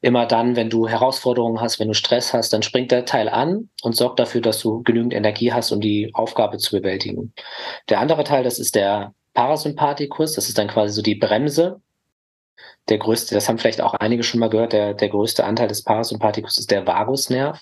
Immer 0.00 0.26
dann, 0.26 0.56
wenn 0.56 0.70
du 0.70 0.88
Herausforderungen 0.88 1.60
hast, 1.60 1.80
wenn 1.80 1.88
du 1.88 1.94
Stress 1.94 2.32
hast, 2.32 2.52
dann 2.52 2.62
springt 2.62 2.92
der 2.92 3.04
Teil 3.04 3.28
an 3.28 3.68
und 3.82 3.96
sorgt 3.96 4.20
dafür, 4.20 4.40
dass 4.40 4.60
du 4.60 4.82
genügend 4.82 5.14
Energie 5.14 5.52
hast, 5.52 5.72
um 5.72 5.80
die 5.80 6.10
Aufgabe 6.14 6.58
zu 6.58 6.76
bewältigen. 6.76 7.32
Der 7.88 8.00
andere 8.00 8.24
Teil, 8.24 8.44
das 8.44 8.58
ist 8.58 8.74
der 8.74 9.14
Parasympathikus. 9.34 10.34
Das 10.34 10.48
ist 10.48 10.58
dann 10.58 10.68
quasi 10.68 10.94
so 10.94 11.02
die 11.02 11.16
Bremse. 11.16 11.80
Der 12.88 12.98
größte, 12.98 13.34
das 13.34 13.48
haben 13.48 13.58
vielleicht 13.58 13.80
auch 13.80 13.94
einige 13.94 14.22
schon 14.22 14.40
mal 14.40 14.50
gehört, 14.50 14.72
der, 14.72 14.94
der 14.94 15.08
größte 15.08 15.44
Anteil 15.44 15.68
des 15.68 15.82
Parasympathikus 15.82 16.58
ist 16.58 16.70
der 16.70 16.86
Vagusnerv. 16.86 17.60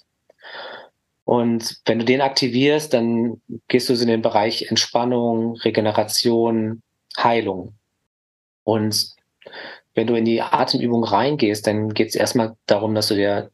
Und 1.24 1.80
wenn 1.86 2.00
du 2.00 2.04
den 2.04 2.20
aktivierst, 2.20 2.92
dann 2.92 3.40
gehst 3.68 3.88
du 3.88 3.94
so 3.94 4.02
in 4.02 4.08
den 4.08 4.22
Bereich 4.22 4.66
Entspannung, 4.68 5.54
Regeneration, 5.56 6.82
Heilung. 7.16 7.74
Und 8.64 9.14
wenn 9.94 10.06
du 10.06 10.14
in 10.14 10.24
die 10.24 10.40
Atemübung 10.40 11.04
reingehst, 11.04 11.66
dann 11.66 11.92
geht 11.92 12.08
es 12.08 12.14
erstmal 12.14 12.56
darum, 12.66 12.94
dass 12.94 13.08
du 13.08 13.14
dir 13.14 13.50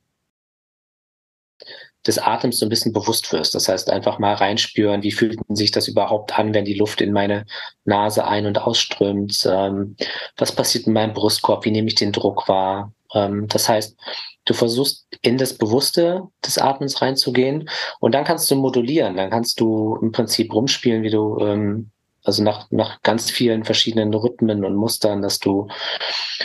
des 2.06 2.18
Atems 2.18 2.58
so 2.58 2.66
ein 2.66 2.68
bisschen 2.68 2.92
bewusst 2.92 3.32
wirst. 3.32 3.54
Das 3.54 3.68
heißt, 3.68 3.90
einfach 3.90 4.18
mal 4.18 4.34
reinspüren, 4.34 5.02
wie 5.02 5.12
fühlt 5.12 5.38
sich 5.50 5.70
das 5.70 5.88
überhaupt 5.88 6.38
an, 6.38 6.54
wenn 6.54 6.64
die 6.64 6.78
Luft 6.78 7.00
in 7.00 7.12
meine 7.12 7.44
Nase 7.84 8.26
ein- 8.26 8.46
und 8.46 8.58
ausströmt? 8.58 9.46
Ähm, 9.50 9.96
was 10.36 10.52
passiert 10.52 10.86
in 10.86 10.92
meinem 10.92 11.12
Brustkorb? 11.12 11.64
Wie 11.64 11.70
nehme 11.70 11.88
ich 11.88 11.96
den 11.96 12.12
Druck 12.12 12.48
wahr? 12.48 12.92
Ähm, 13.14 13.46
das 13.48 13.68
heißt, 13.68 13.96
du 14.44 14.54
versuchst 14.54 15.06
in 15.22 15.38
das 15.38 15.54
Bewusste 15.54 16.22
des 16.44 16.58
Atmens 16.58 17.02
reinzugehen 17.02 17.68
und 18.00 18.14
dann 18.14 18.24
kannst 18.24 18.50
du 18.50 18.54
modulieren. 18.54 19.16
Dann 19.16 19.30
kannst 19.30 19.60
du 19.60 19.98
im 20.00 20.12
Prinzip 20.12 20.54
rumspielen, 20.54 21.02
wie 21.02 21.10
du 21.10 21.38
ähm, 21.40 21.90
also 22.28 22.42
nach, 22.42 22.70
nach 22.70 23.00
ganz 23.00 23.30
vielen 23.30 23.64
verschiedenen 23.64 24.12
Rhythmen 24.12 24.62
und 24.62 24.76
Mustern, 24.76 25.22
dass 25.22 25.38
du 25.38 25.68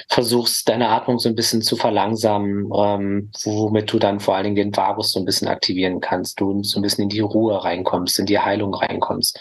versuchst, 0.07 0.69
deine 0.69 0.87
Atmung 0.87 1.19
so 1.19 1.27
ein 1.27 1.35
bisschen 1.35 1.61
zu 1.61 1.75
verlangsamen, 1.75 2.69
ähm, 2.73 3.31
womit 3.43 3.91
du 3.91 3.99
dann 3.99 4.21
vor 4.21 4.35
allen 4.35 4.45
Dingen 4.45 4.55
den 4.55 4.77
Vagus 4.77 5.11
so 5.11 5.19
ein 5.19 5.25
bisschen 5.25 5.49
aktivieren 5.49 5.99
kannst, 5.99 6.39
du 6.39 6.63
so 6.63 6.79
ein 6.79 6.83
bisschen 6.83 7.03
in 7.03 7.09
die 7.09 7.19
Ruhe 7.19 7.61
reinkommst, 7.61 8.17
in 8.17 8.25
die 8.25 8.39
Heilung 8.39 8.73
reinkommst. 8.73 9.37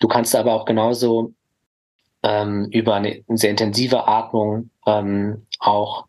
Du 0.00 0.06
kannst 0.06 0.36
aber 0.36 0.52
auch 0.52 0.66
genauso 0.66 1.32
ähm, 2.22 2.68
über 2.70 2.96
eine, 2.96 3.24
sehr 3.28 3.50
intensive 3.50 4.06
Atmung 4.06 4.68
ähm, 4.86 5.46
auch 5.60 6.04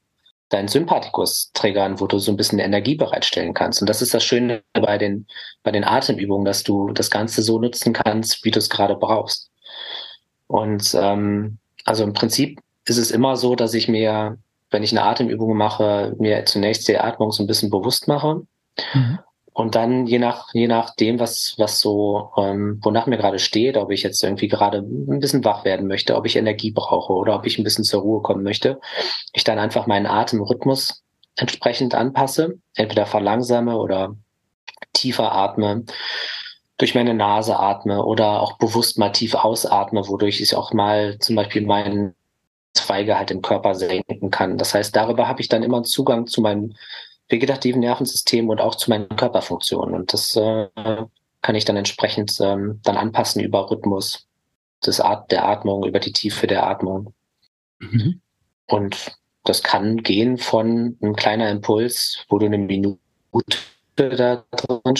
deinen 0.49 0.67
Sympathikus 0.67 1.51
triggern, 1.53 1.99
wo 1.99 2.07
du 2.07 2.19
so 2.19 2.31
ein 2.31 2.37
bisschen 2.37 2.59
Energie 2.59 2.95
bereitstellen 2.95 3.53
kannst. 3.53 3.81
Und 3.81 3.89
das 3.89 4.01
ist 4.01 4.13
das 4.13 4.23
Schöne 4.23 4.63
bei 4.73 4.97
den, 4.97 5.27
bei 5.63 5.71
den 5.71 5.85
Atemübungen, 5.85 6.45
dass 6.45 6.63
du 6.63 6.91
das 6.91 7.09
Ganze 7.09 7.41
so 7.41 7.59
nutzen 7.59 7.93
kannst, 7.93 8.43
wie 8.43 8.51
du 8.51 8.59
es 8.59 8.69
gerade 8.69 8.95
brauchst. 8.95 9.50
Und 10.51 10.93
ähm, 10.99 11.59
also 11.85 12.03
im 12.03 12.11
Prinzip 12.11 12.59
ist 12.85 12.97
es 12.97 13.09
immer 13.09 13.37
so, 13.37 13.55
dass 13.55 13.73
ich 13.73 13.87
mir, 13.87 14.37
wenn 14.69 14.83
ich 14.83 14.91
eine 14.91 15.03
Atemübung 15.03 15.55
mache, 15.55 16.13
mir 16.19 16.43
zunächst 16.43 16.89
die 16.89 16.97
Atmung 16.97 17.31
so 17.31 17.41
ein 17.41 17.47
bisschen 17.47 17.69
bewusst 17.69 18.09
mache. 18.09 18.41
Mhm. 18.93 19.19
Und 19.53 19.75
dann 19.75 20.07
je 20.07 20.19
nach, 20.19 20.49
je 20.53 20.67
nachdem, 20.67 21.19
was, 21.19 21.55
was 21.57 21.79
so, 21.79 22.31
ähm, 22.37 22.79
wonach 22.81 23.05
mir 23.05 23.17
gerade 23.17 23.39
steht, 23.39 23.77
ob 23.77 23.91
ich 23.91 24.03
jetzt 24.03 24.21
irgendwie 24.23 24.49
gerade 24.49 24.79
ein 24.79 25.19
bisschen 25.21 25.45
wach 25.45 25.63
werden 25.63 25.87
möchte, 25.87 26.17
ob 26.17 26.25
ich 26.25 26.35
Energie 26.35 26.71
brauche 26.71 27.13
oder 27.13 27.35
ob 27.35 27.45
ich 27.45 27.57
ein 27.57 27.63
bisschen 27.63 27.85
zur 27.85 28.01
Ruhe 28.01 28.21
kommen 28.21 28.43
möchte, 28.43 28.81
ich 29.31 29.45
dann 29.45 29.59
einfach 29.59 29.87
meinen 29.87 30.05
Atemrhythmus 30.05 31.03
entsprechend 31.37 31.95
anpasse, 31.95 32.55
entweder 32.75 33.05
verlangsame 33.05 33.77
oder 33.77 34.15
tiefer 34.93 35.31
atme 35.31 35.85
durch 36.81 36.95
meine 36.95 37.13
Nase 37.13 37.59
atme 37.59 38.03
oder 38.03 38.41
auch 38.41 38.57
bewusst 38.57 38.97
mal 38.97 39.11
tief 39.11 39.35
ausatme, 39.35 40.07
wodurch 40.07 40.41
ich 40.41 40.55
auch 40.55 40.73
mal 40.73 41.19
zum 41.19 41.35
Beispiel 41.35 41.63
meinen 41.63 42.15
Zweige 42.73 43.19
halt 43.19 43.29
im 43.29 43.43
Körper 43.43 43.75
senken 43.75 44.31
kann. 44.31 44.57
Das 44.57 44.73
heißt, 44.73 44.95
darüber 44.95 45.27
habe 45.27 45.41
ich 45.41 45.47
dann 45.47 45.61
immer 45.61 45.83
Zugang 45.83 46.25
zu 46.25 46.41
meinem 46.41 46.73
vegetativen 47.29 47.81
Nervensystem 47.81 48.49
und 48.49 48.59
auch 48.59 48.73
zu 48.73 48.89
meinen 48.89 49.09
Körperfunktionen. 49.09 49.93
Und 49.93 50.11
das 50.11 50.35
äh, 50.35 50.69
kann 51.43 51.53
ich 51.53 51.65
dann 51.65 51.77
entsprechend 51.77 52.35
ähm, 52.41 52.79
dann 52.83 52.97
anpassen 52.97 53.43
über 53.43 53.69
Rhythmus 53.69 54.27
des 54.83 54.99
At 54.99 55.31
der 55.31 55.45
Atmung, 55.45 55.85
über 55.85 55.99
die 55.99 56.13
Tiefe 56.13 56.47
der 56.47 56.65
Atmung. 56.65 57.13
Mhm. 57.77 58.21
Und 58.65 59.11
das 59.43 59.61
kann 59.61 59.97
gehen 59.97 60.39
von 60.39 60.97
einem 60.99 61.15
kleiner 61.15 61.51
Impuls, 61.51 62.25
wo 62.27 62.39
du 62.39 62.47
eine 62.47 62.57
Minute 62.57 62.97
da 63.97 64.43
drin 64.49 64.95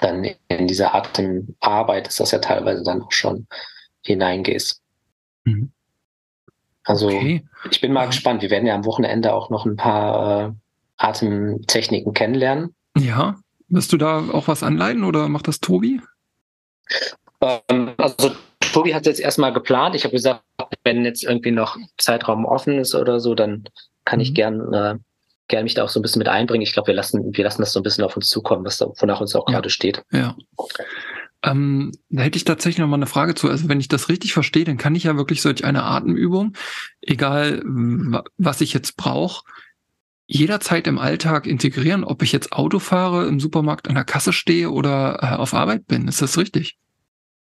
dann 0.00 0.24
in 0.48 0.66
diese 0.66 0.94
Atemarbeit 0.94 2.08
ist 2.08 2.20
das 2.20 2.30
ja 2.30 2.38
teilweise 2.38 2.82
dann 2.84 3.02
auch 3.02 3.12
schon 3.12 3.46
hineingehst. 4.02 4.80
Mhm. 5.44 5.72
Also 6.84 7.08
okay. 7.08 7.44
ich 7.70 7.80
bin 7.80 7.92
mal 7.92 8.06
gespannt. 8.06 8.42
Wir 8.42 8.50
werden 8.50 8.66
ja 8.66 8.74
am 8.74 8.84
Wochenende 8.84 9.34
auch 9.34 9.50
noch 9.50 9.66
ein 9.66 9.76
paar 9.76 10.48
äh, 10.48 10.52
Atemtechniken 10.96 12.14
kennenlernen. 12.14 12.74
Ja, 12.96 13.36
wirst 13.68 13.92
du 13.92 13.98
da 13.98 14.24
auch 14.32 14.48
was 14.48 14.62
anleiten 14.62 15.04
oder 15.04 15.28
macht 15.28 15.48
das 15.48 15.60
Tobi? 15.60 16.00
Ähm, 17.40 17.92
also 17.98 18.30
Tobi 18.72 18.94
hat 18.94 19.06
jetzt 19.06 19.20
erstmal 19.20 19.52
geplant. 19.52 19.94
Ich 19.94 20.04
habe 20.04 20.12
gesagt, 20.12 20.42
wenn 20.84 21.04
jetzt 21.04 21.24
irgendwie 21.24 21.50
noch 21.50 21.76
Zeitraum 21.98 22.44
offen 22.44 22.78
ist 22.78 22.94
oder 22.94 23.20
so, 23.20 23.34
dann 23.34 23.64
kann 24.04 24.18
mhm. 24.18 24.22
ich 24.22 24.34
gern 24.34 24.72
äh, 24.72 24.94
gerne 25.48 25.64
mich 25.64 25.74
da 25.74 25.84
auch 25.84 25.88
so 25.88 25.98
ein 25.98 26.02
bisschen 26.02 26.20
mit 26.20 26.28
einbringen. 26.28 26.62
Ich 26.62 26.72
glaube, 26.72 26.88
wir 26.88 26.94
lassen, 26.94 27.34
wir 27.34 27.44
lassen 27.44 27.62
das 27.62 27.72
so 27.72 27.80
ein 27.80 27.82
bisschen 27.82 28.04
auf 28.04 28.16
uns 28.16 28.28
zukommen, 28.28 28.64
was 28.64 28.78
da, 28.78 28.86
wonach 28.98 29.20
uns 29.20 29.34
auch 29.34 29.48
ja. 29.48 29.54
gerade 29.54 29.70
steht. 29.70 30.02
Ja. 30.12 30.36
Ähm, 31.42 31.92
da 32.10 32.22
hätte 32.22 32.36
ich 32.36 32.44
tatsächlich 32.44 32.78
noch 32.78 32.88
mal 32.88 32.96
eine 32.96 33.06
Frage 33.06 33.34
zu. 33.34 33.48
Also 33.48 33.68
wenn 33.68 33.80
ich 33.80 33.88
das 33.88 34.08
richtig 34.08 34.32
verstehe, 34.32 34.64
dann 34.64 34.76
kann 34.76 34.94
ich 34.94 35.04
ja 35.04 35.16
wirklich 35.16 35.42
solch 35.42 35.64
eine 35.64 35.84
Atemübung, 35.84 36.54
egal 37.00 37.62
was 37.64 38.60
ich 38.60 38.72
jetzt 38.72 38.96
brauche, 38.96 39.44
jederzeit 40.26 40.86
im 40.86 40.98
Alltag 40.98 41.46
integrieren, 41.46 42.04
ob 42.04 42.22
ich 42.22 42.32
jetzt 42.32 42.52
Auto 42.52 42.78
fahre, 42.78 43.26
im 43.26 43.40
Supermarkt 43.40 43.88
an 43.88 43.94
der 43.94 44.04
Kasse 44.04 44.32
stehe 44.32 44.70
oder 44.70 45.20
äh, 45.22 45.36
auf 45.36 45.54
Arbeit 45.54 45.86
bin. 45.86 46.06
Ist 46.06 46.20
das 46.20 46.36
richtig? 46.36 46.76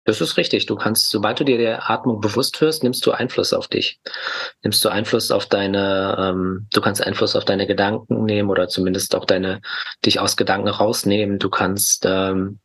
Das 0.06 0.22
ist 0.22 0.38
richtig. 0.38 0.68
Du 0.68 0.76
kannst, 0.76 1.10
sobald 1.10 1.40
du 1.40 1.44
dir 1.44 1.58
der 1.58 1.90
Atmung 1.90 2.22
bewusst 2.22 2.62
wirst, 2.62 2.84
nimmst 2.84 3.04
du 3.06 3.12
Einfluss 3.12 3.54
auf 3.54 3.68
dich. 3.68 4.00
Nimmst 4.62 4.86
du 4.86 4.90
Einfluss 4.90 5.32
auf 5.32 5.48
deine, 5.48 6.16
ähm, 6.20 6.68
du 6.72 6.80
kannst 6.80 7.04
Einfluss 7.04 7.36
auf 7.36 7.44
deine 7.44 7.66
Gedanken 7.66 8.24
nehmen 8.24 8.52
oder 8.52 8.68
zumindest 8.68 9.16
auch 9.16 9.26
deine, 9.26 9.62
dich 10.06 10.20
aus 10.20 10.38
Gedanken 10.38 10.68
rausnehmen. 10.68 11.40
Du 11.40 11.50
kannst, 11.50 12.06
ähm, 12.06 12.60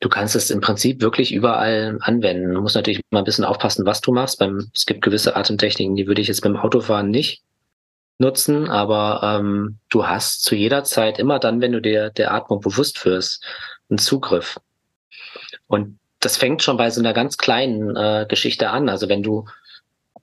du 0.00 0.08
kannst 0.08 0.34
es 0.34 0.50
im 0.50 0.60
Prinzip 0.60 1.00
wirklich 1.00 1.32
überall 1.32 1.98
anwenden. 2.00 2.52
Du 2.52 2.60
musst 2.60 2.74
natürlich 2.74 3.00
mal 3.10 3.20
ein 3.20 3.24
bisschen 3.24 3.44
aufpassen, 3.44 3.86
was 3.86 4.00
du 4.00 4.12
machst. 4.12 4.40
Beim, 4.40 4.68
es 4.74 4.86
gibt 4.86 5.02
gewisse 5.02 5.36
Atemtechniken, 5.36 5.94
die 5.94 6.08
würde 6.08 6.20
ich 6.20 6.28
jetzt 6.28 6.42
beim 6.42 6.56
Autofahren 6.56 7.10
nicht 7.10 7.44
nutzen, 8.18 8.68
aber 8.68 9.20
ähm, 9.22 9.78
du 9.88 10.06
hast 10.06 10.42
zu 10.42 10.56
jeder 10.56 10.82
Zeit 10.82 11.20
immer 11.20 11.38
dann, 11.38 11.60
wenn 11.60 11.72
du 11.72 11.80
dir 11.80 12.10
der 12.10 12.34
Atmung 12.34 12.60
bewusst 12.60 13.04
wirst, 13.04 13.44
einen 13.88 13.98
Zugriff. 13.98 14.58
Und 15.68 15.98
das 16.24 16.36
fängt 16.36 16.62
schon 16.62 16.76
bei 16.76 16.90
so 16.90 17.00
einer 17.00 17.12
ganz 17.12 17.36
kleinen 17.36 17.96
äh, 17.96 18.26
Geschichte 18.28 18.70
an. 18.70 18.88
Also 18.88 19.08
wenn 19.08 19.22
du 19.22 19.44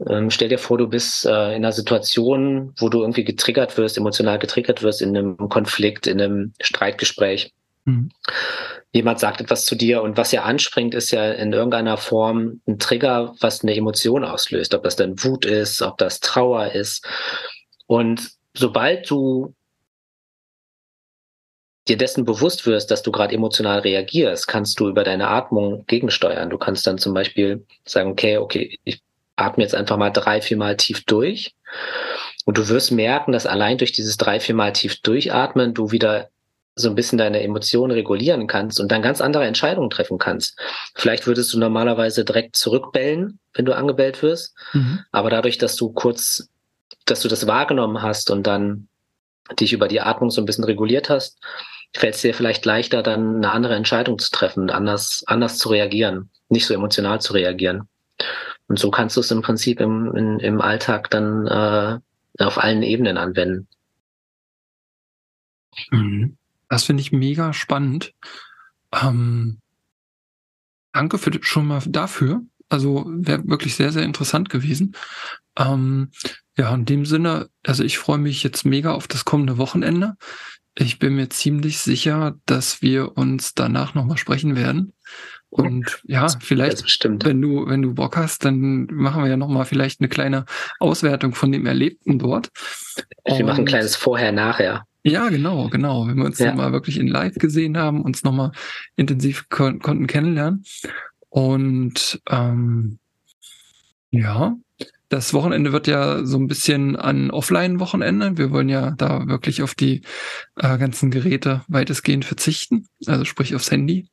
ähm, 0.08 0.32
stell 0.32 0.50
dir 0.50 0.58
vor, 0.58 0.78
du 0.78 0.88
bist 0.88 1.26
äh, 1.26 1.50
in 1.50 1.64
einer 1.64 1.72
Situation, 1.72 2.74
wo 2.78 2.90
du 2.90 3.02
irgendwie 3.02 3.24
getriggert 3.24 3.78
wirst, 3.78 3.98
emotional 3.98 4.40
getriggert 4.40 4.82
wirst, 4.82 5.02
in 5.02 5.16
einem 5.16 5.38
Konflikt, 5.38 6.08
in 6.08 6.20
einem 6.20 6.54
Streitgespräch. 6.60 7.54
Mhm. 7.86 8.12
Jemand 8.94 9.20
sagt 9.20 9.42
etwas 9.42 9.66
zu 9.66 9.76
dir 9.76 10.02
und 10.02 10.18
was 10.18 10.32
ja 10.32 10.44
anspringt, 10.44 10.94
ist 10.94 11.12
ja 11.12 11.32
in 11.32 11.54
irgendeiner 11.54 11.98
Form 11.98 12.62
ein 12.68 12.80
Trigger, 12.80 13.36
was 13.40 13.64
eine 13.64 13.76
Emotion 13.76 14.24
auslöst. 14.24 14.74
Ob 14.74 14.84
das 14.84 14.96
dann 14.96 15.24
Wut 15.24 15.46
ist, 15.46 15.82
ob 15.82 15.98
das 15.98 16.20
Trauer 16.20 16.72
ist. 16.72 17.06
Und 17.88 18.32
sobald 18.54 19.10
du 19.10 19.54
dir 21.91 21.97
dessen 21.97 22.23
bewusst 22.23 22.65
wirst, 22.65 22.89
dass 22.89 23.04
du 23.04 23.12
gerade 23.12 23.36
emotional 23.36 23.80
reagierst, 23.80 24.47
kannst 24.47 24.80
du 24.80 24.88
über 24.88 25.04
deine 25.04 25.27
Atmung 25.27 25.86
gegensteuern. 25.88 26.49
Du 26.49 26.58
kannst 26.58 26.88
dann 26.88 26.97
zum 26.97 27.13
Beispiel 27.13 27.65
sagen, 27.86 28.12
okay, 28.12 28.38
okay, 28.38 28.80
ich 28.86 29.01
atme 29.36 29.63
jetzt 29.63 29.75
einfach 29.75 29.97
mal 29.97 30.10
drei, 30.10 30.41
vier 30.41 30.58
Mal 30.58 30.77
tief 30.77 31.04
durch. 31.04 31.54
Und 32.45 32.58
du 32.58 32.69
wirst 32.69 32.91
merken, 32.91 33.34
dass 33.34 33.45
allein 33.45 33.77
durch 33.77 33.91
dieses 33.91 34.15
drei, 34.15 34.39
vier 34.39 34.56
Mal 34.56 34.71
tief 34.71 35.01
durchatmen 35.01 35.73
du 35.73 35.91
wieder 35.91 36.30
so 36.75 36.88
ein 36.88 36.95
bisschen 36.95 37.17
deine 37.17 37.43
Emotionen 37.43 37.91
regulieren 37.91 38.47
kannst 38.47 38.80
und 38.80 38.89
dann 38.91 39.01
ganz 39.01 39.19
andere 39.19 39.45
Entscheidungen 39.45 39.89
treffen 39.89 40.17
kannst. 40.17 40.58
Vielleicht 40.95 41.27
würdest 41.27 41.54
du 41.54 41.60
normalerweise 41.60 42.23
direkt 42.23 42.56
zurückbellen, 42.56 43.39
wenn 43.54 43.65
du 43.65 43.75
angebellt 43.75 44.23
wirst. 44.23 44.56
Mhm. 44.71 44.99
Aber 45.12 45.30
dadurch, 45.30 45.58
dass 45.58 45.75
du 45.75 45.91
kurz, 45.91 46.47
dass 47.06 47.19
du 47.19 47.27
das 47.27 47.45
wahrgenommen 47.45 48.01
hast 48.01 48.32
und 48.32 48.47
dann 48.47 48.88
dich 49.60 49.73
über 49.73 49.89
die 49.89 49.99
Atmung 49.99 50.32
so 50.32 50.41
ein 50.41 50.45
bisschen 50.45 50.63
reguliert 50.63 51.10
hast, 51.10 51.38
fällt 51.95 52.15
es 52.15 52.21
dir 52.21 52.34
vielleicht 52.34 52.65
leichter, 52.65 53.04
dann 53.04 53.38
eine 53.38 53.51
andere 53.51 53.75
Entscheidung 53.75 54.17
zu 54.19 54.32
treffen, 54.32 54.69
anders, 54.69 55.23
anders 55.27 55.58
zu 55.58 55.69
reagieren, 55.69 56.30
nicht 56.49 56.65
so 56.65 56.73
emotional 56.73 57.21
zu 57.21 57.34
reagieren. 57.34 57.88
Und 58.67 58.80
so 58.80 58.91
kannst 58.91 59.17
du 59.17 59.21
es 59.21 59.32
im 59.32 59.41
Prinzip 59.41 59.82
im, 59.82 60.15
in, 60.15 60.39
im 60.39 60.62
Alltag 60.62 61.10
dann 61.10 61.47
äh, 61.47 61.99
auf 62.43 62.58
allen 62.58 62.84
Ebenen 62.84 63.17
anwenden. 63.17 63.67
Mhm. 65.89 66.38
Das 66.69 66.86
finde 66.86 67.01
ich 67.01 67.12
mega 67.12 67.51
spannend. 67.54 68.13
Ähm, 68.93 69.60
danke 70.93 71.17
für, 71.17 71.32
schon 71.41 71.67
mal 71.67 71.82
dafür. 71.86 72.41
Also 72.69 73.04
wäre 73.08 73.45
wirklich 73.45 73.75
sehr, 73.75 73.91
sehr 73.91 74.04
interessant 74.04 74.49
gewesen. 74.49 74.95
Ähm, 75.58 76.12
ja, 76.58 76.73
in 76.73 76.86
dem 76.86 77.06
Sinne, 77.06 77.49
also 77.65 77.84
ich 77.84 77.97
freue 77.97 78.17
mich 78.17 78.43
jetzt 78.43 78.63
mega 78.63 78.93
auf 78.93 79.08
das 79.10 79.25
kommende 79.25 79.58
Wochenende. 79.58 80.15
Ich 80.75 80.99
bin 80.99 81.15
mir 81.15 81.29
ziemlich 81.29 81.79
sicher, 81.79 82.36
dass 82.45 82.81
wir 82.81 83.17
uns 83.17 83.53
danach 83.53 83.93
nochmal 83.93 84.17
sprechen 84.17 84.55
werden. 84.55 84.93
Und 85.49 86.01
ja, 86.05 86.27
vielleicht, 86.39 87.03
wenn 87.25 87.41
du, 87.41 87.67
wenn 87.67 87.81
du 87.81 87.93
Bock 87.93 88.15
hast, 88.15 88.45
dann 88.45 88.86
machen 88.86 89.21
wir 89.21 89.29
ja 89.29 89.36
nochmal 89.36 89.65
vielleicht 89.65 89.99
eine 89.99 90.07
kleine 90.07 90.45
Auswertung 90.79 91.36
von 91.36 91.51
dem 91.51 91.65
Erlebten 91.65 92.19
dort. 92.19 92.49
Wir 93.25 93.36
Und, 93.36 93.45
machen 93.45 93.60
ein 93.60 93.65
kleines 93.65 93.97
Vorher-Nachher. 93.97 94.86
Ja, 95.03 95.27
genau, 95.27 95.67
genau. 95.67 96.07
Wenn 96.07 96.17
wir 96.17 96.25
uns 96.25 96.39
ja. 96.39 96.53
mal 96.53 96.71
wirklich 96.71 96.97
in 96.97 97.07
Live 97.07 97.36
gesehen 97.36 97.77
haben, 97.77 98.01
uns 98.01 98.23
nochmal 98.23 98.51
intensiv 98.95 99.49
kon 99.49 99.79
konnten 99.79 100.07
kennenlernen. 100.07 100.63
Und 101.27 102.21
ähm, 102.29 102.99
ja, 104.12 104.55
das 105.12 105.34
Wochenende 105.34 105.74
wird 105.74 105.88
ja 105.88 106.26
so 106.26 106.38
ein 106.38 106.47
bisschen 106.47 106.95
an 106.95 107.32
Offline-Wochenende. 107.32 108.38
Wir 108.38 108.50
wollen 108.52 108.69
ja 108.69 108.91
da 108.91 109.28
wirklich 109.28 109.62
auf 109.62 109.76
die 109.76 110.04
äh, 110.56 110.78
ganzen 110.78 111.12
Geräte 111.12 111.63
weitestgehend 111.67 112.24
verzichten, 112.24 112.88
also 113.06 113.26
sprich 113.26 113.54
aufs 113.54 113.71
Handy. 113.71 114.08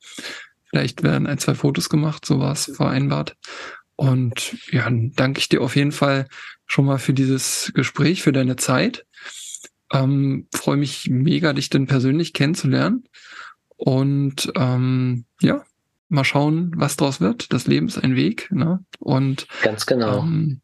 Vielleicht 0.64 1.04
werden 1.04 1.28
ein, 1.28 1.38
zwei 1.38 1.54
Fotos 1.54 1.88
gemacht, 1.88 2.26
so 2.26 2.40
war 2.40 2.50
es 2.50 2.72
vereinbart. 2.74 3.36
Und 3.94 4.56
ja, 4.72 4.82
dann 4.84 5.12
danke 5.12 5.38
ich 5.38 5.48
dir 5.48 5.62
auf 5.62 5.76
jeden 5.76 5.92
Fall 5.92 6.26
schon 6.66 6.84
mal 6.84 6.98
für 6.98 7.14
dieses 7.14 7.70
Gespräch, 7.76 8.22
für 8.22 8.32
deine 8.32 8.56
Zeit. 8.56 9.06
Ähm, 9.92 10.48
Freue 10.52 10.78
mich 10.78 11.08
mega, 11.08 11.52
dich 11.52 11.70
denn 11.70 11.86
persönlich 11.86 12.32
kennenzulernen. 12.32 13.04
Und 13.76 14.52
ähm, 14.56 15.26
ja, 15.40 15.62
mal 16.08 16.24
schauen, 16.24 16.72
was 16.76 16.96
draus 16.96 17.20
wird. 17.20 17.52
Das 17.52 17.66
Leben 17.66 17.88
ist 17.88 18.02
ein 18.02 18.16
Weg. 18.16 18.50
Ne? 18.50 18.84
Und 18.98 19.46
ganz 19.62 19.86
genau. 19.86 20.20
Ähm, 20.20 20.60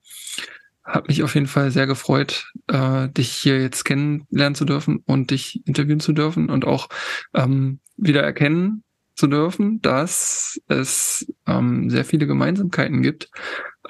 hat 0.84 1.08
mich 1.08 1.22
auf 1.22 1.34
jeden 1.34 1.46
Fall 1.46 1.70
sehr 1.70 1.86
gefreut, 1.86 2.52
äh, 2.66 3.08
dich 3.08 3.30
hier 3.30 3.60
jetzt 3.60 3.84
kennenlernen 3.84 4.54
zu 4.54 4.66
dürfen 4.66 5.02
und 5.06 5.30
dich 5.30 5.66
interviewen 5.66 6.00
zu 6.00 6.12
dürfen 6.12 6.50
und 6.50 6.66
auch 6.66 6.88
ähm, 7.32 7.80
wieder 7.96 8.22
erkennen 8.22 8.84
zu 9.16 9.26
dürfen, 9.26 9.80
dass 9.80 10.60
es 10.68 11.32
ähm, 11.46 11.88
sehr 11.88 12.04
viele 12.04 12.26
Gemeinsamkeiten 12.26 13.00
gibt, 13.00 13.30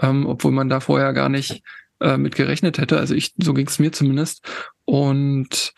ähm, 0.00 0.26
obwohl 0.26 0.52
man 0.52 0.68
da 0.68 0.80
vorher 0.80 1.12
gar 1.12 1.28
nicht 1.28 1.62
äh, 2.00 2.16
mit 2.16 2.36
gerechnet 2.36 2.78
hätte. 2.78 2.98
Also 2.98 3.14
ich, 3.14 3.34
so 3.38 3.54
ging 3.54 3.66
es 3.66 3.78
mir 3.78 3.90
zumindest. 3.90 4.46
Und 4.84 5.72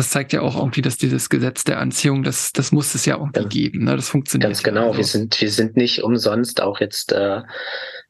das 0.00 0.08
zeigt 0.08 0.32
ja 0.32 0.40
auch 0.40 0.56
irgendwie, 0.56 0.80
dass 0.80 0.96
dieses 0.96 1.28
Gesetz 1.28 1.62
der 1.62 1.78
Anziehung, 1.78 2.22
das, 2.22 2.54
das 2.54 2.72
muss 2.72 2.94
es 2.94 3.04
ja 3.04 3.18
irgendwie 3.18 3.42
ja. 3.42 3.48
geben. 3.48 3.84
Ne? 3.84 3.96
Das 3.96 4.08
funktioniert. 4.08 4.48
Ganz 4.48 4.62
genau. 4.62 4.92
Ja 4.92 4.96
wir 4.96 5.04
sind, 5.04 5.38
wir 5.38 5.50
sind 5.50 5.76
nicht 5.76 6.02
umsonst 6.02 6.62
auch 6.62 6.80
jetzt 6.80 7.12
äh, 7.12 7.42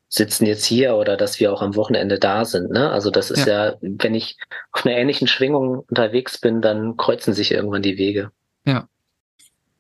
sitzen 0.08 0.46
jetzt 0.46 0.64
hier 0.64 0.94
oder 0.94 1.16
dass 1.16 1.40
wir 1.40 1.52
auch 1.52 1.62
am 1.62 1.74
Wochenende 1.74 2.20
da 2.20 2.44
sind. 2.44 2.70
Ne? 2.70 2.90
Also 2.90 3.10
das 3.10 3.32
ist 3.32 3.44
ja. 3.48 3.70
ja, 3.70 3.76
wenn 3.80 4.14
ich 4.14 4.36
auf 4.70 4.86
einer 4.86 4.96
ähnlichen 4.96 5.26
Schwingung 5.26 5.80
unterwegs 5.80 6.38
bin, 6.38 6.62
dann 6.62 6.96
kreuzen 6.96 7.34
sich 7.34 7.50
irgendwann 7.50 7.82
die 7.82 7.98
Wege. 7.98 8.30
Ja, 8.64 8.86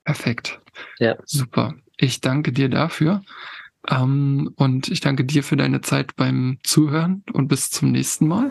perfekt. 0.02 0.58
Ja. 0.98 1.16
Super. 1.26 1.74
Ich 1.96 2.20
danke 2.20 2.50
dir 2.50 2.68
dafür. 2.68 3.22
Ähm, 3.88 4.52
und 4.56 4.88
ich 4.88 5.00
danke 5.00 5.24
dir 5.24 5.44
für 5.44 5.56
deine 5.56 5.80
Zeit 5.80 6.16
beim 6.16 6.58
Zuhören 6.64 7.22
und 7.32 7.46
bis 7.46 7.70
zum 7.70 7.92
nächsten 7.92 8.26
Mal. 8.26 8.50